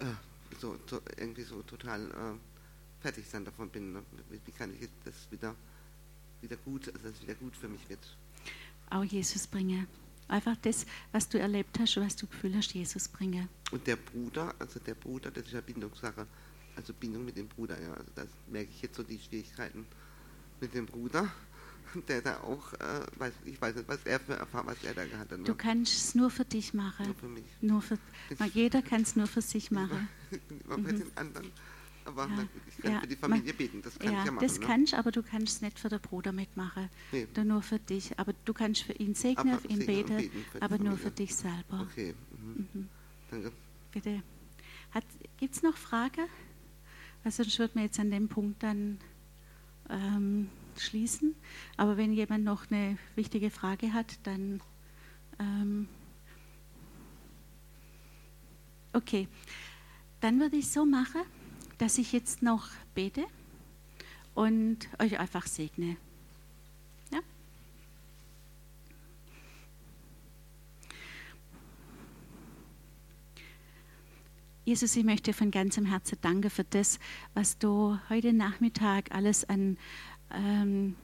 [0.00, 0.04] äh,
[0.60, 2.51] so, so, irgendwie so total äh,
[3.02, 3.92] fertig sein davon bin.
[3.92, 4.02] Ne?
[4.30, 5.54] Wie kann ich das wieder,
[6.40, 8.16] wieder gut, also dass es wieder gut für mich wird.
[8.90, 9.86] Auch Jesus bringe.
[10.28, 13.48] Einfach das, was du erlebt hast was du gefühlt hast, Jesus bringe.
[13.70, 16.26] Und der Bruder, also der Bruder, das ist ja Bindungssache,
[16.76, 17.92] also Bindung mit dem Bruder, ja.
[17.92, 19.84] Also das merke ich jetzt so die Schwierigkeiten
[20.60, 21.30] mit dem Bruder
[22.08, 25.04] der da auch, äh, weiß, ich weiß nicht, was er für Erfahrung, was er da
[25.04, 25.38] gehabt hat.
[25.38, 25.44] Ne?
[25.44, 27.06] Du kannst es nur für dich machen.
[27.06, 27.44] Nur für mich.
[27.60, 27.98] Nur für,
[28.52, 30.08] jeder kann es nur für sich machen.
[30.64, 30.86] Über, mhm.
[30.86, 31.52] den anderen
[32.04, 32.48] aber ja.
[32.66, 34.38] ich kann für die Familie man, beten, das kann ich ja machen.
[34.40, 34.66] Das ne?
[34.66, 37.26] kannst aber du kannst nicht für den Bruder mitmachen, nee.
[37.44, 38.18] nur für dich.
[38.18, 41.86] Aber du kannst für ihn segnen, für ihn beten, beten aber nur für dich selber.
[41.90, 42.68] Okay, mhm.
[42.72, 42.88] Mhm.
[43.30, 43.52] danke.
[43.92, 44.22] Bitte.
[45.38, 46.26] Gibt es noch Fragen?
[47.22, 48.98] Weil sonst würden wir jetzt an dem Punkt dann
[49.88, 51.34] ähm, schließen.
[51.76, 54.60] Aber wenn jemand noch eine wichtige Frage hat, dann...
[55.38, 55.88] Ähm,
[58.92, 59.28] okay,
[60.20, 61.22] dann würde ich so machen
[61.82, 63.24] dass ich jetzt noch bete
[64.36, 65.96] und euch einfach segne.
[67.12, 67.18] Ja?
[74.64, 77.00] Jesus, ich möchte von ganzem Herzen danken für das,
[77.34, 79.76] was du heute Nachmittag alles an
[80.30, 80.94] ähm,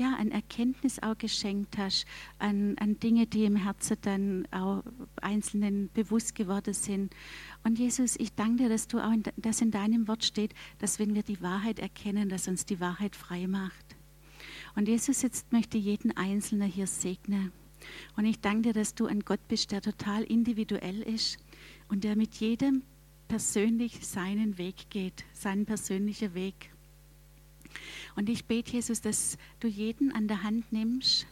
[0.00, 2.06] ja, an Erkenntnis auch geschenkt hast,
[2.38, 4.82] an, an Dinge, die im Herzen dann auch
[5.20, 7.14] Einzelnen bewusst geworden sind.
[7.64, 10.98] Und Jesus, ich danke dir, dass du auch in, dass in deinem Wort steht, dass
[10.98, 13.96] wenn wir die Wahrheit erkennen, dass uns die Wahrheit frei macht.
[14.74, 17.52] Und Jesus, jetzt möchte jeden Einzelnen hier segnen.
[18.16, 21.38] Und ich danke dir, dass du ein Gott bist, der total individuell ist
[21.88, 22.82] und der mit jedem
[23.28, 26.70] persönlich seinen Weg geht, seinen persönlichen Weg.
[28.16, 31.26] Und ich bete, Jesus, dass du jeden an der Hand nimmst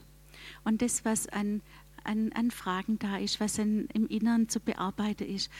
[0.64, 1.62] und das, was an,
[2.04, 5.50] an, an Fragen da ist, was an, im Inneren zu bearbeiten ist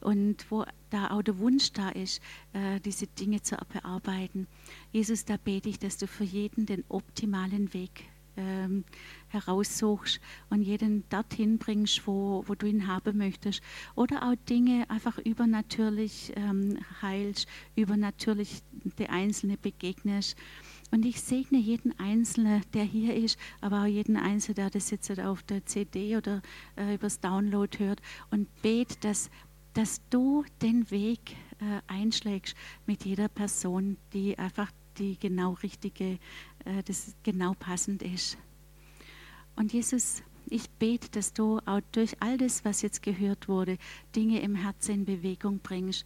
[0.00, 2.22] und wo da auch der Wunsch da ist,
[2.52, 4.46] äh, diese Dinge zu bearbeiten.
[4.92, 8.04] Jesus, da bete ich, dass du für jeden den optimalen Weg
[8.38, 8.84] ähm,
[9.28, 13.62] heraussuchst und jeden dorthin bringst, wo, wo du ihn haben möchtest.
[13.94, 18.62] Oder auch Dinge einfach übernatürlich ähm, heilst, übernatürlich
[18.98, 20.36] der Einzelne begegnest.
[20.90, 25.18] Und ich segne jeden Einzelnen, der hier ist, aber auch jeden Einzelnen, der das jetzt
[25.20, 26.40] auf der CD oder
[26.76, 29.30] äh, übers Download hört und bete, dass,
[29.74, 36.18] dass du den Weg äh, einschlägst mit jeder Person, die einfach die genau richtige,
[36.84, 38.38] das genau passend ist.
[39.56, 43.76] Und Jesus, ich bete, dass du auch durch all das, was jetzt gehört wurde,
[44.14, 46.04] Dinge im Herzen in Bewegung bringst,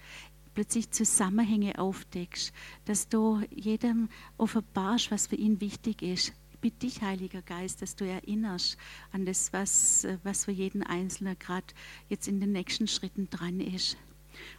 [0.54, 2.52] plötzlich Zusammenhänge aufdeckst,
[2.84, 4.08] dass du jedem
[4.38, 6.32] offenbarst, was für ihn wichtig ist.
[6.50, 8.76] Ich bitte dich, Heiliger Geist, dass du erinnerst
[9.12, 11.66] an das, was, was für jeden Einzelnen gerade
[12.08, 13.96] jetzt in den nächsten Schritten dran ist.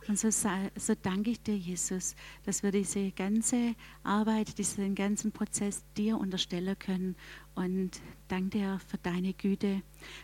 [0.08, 2.16] Und so, so danke ich dir, Jesus,
[2.46, 7.16] dass wir diese ganze Arbeit, diesen ganzen Prozess dir unterstellen können.
[7.56, 9.82] Und danke dir für deine Güte.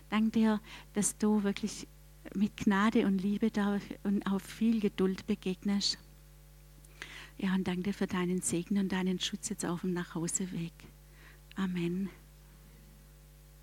[0.10, 0.62] Danke dir,
[0.94, 1.88] dass du wirklich
[2.36, 5.98] mit Gnade und Liebe da und auch viel Geduld begegnest.
[7.38, 10.74] Ja, und danke dir für deinen Segen und deinen Schutz jetzt auf dem Nachhauseweg.
[11.56, 12.10] Amen.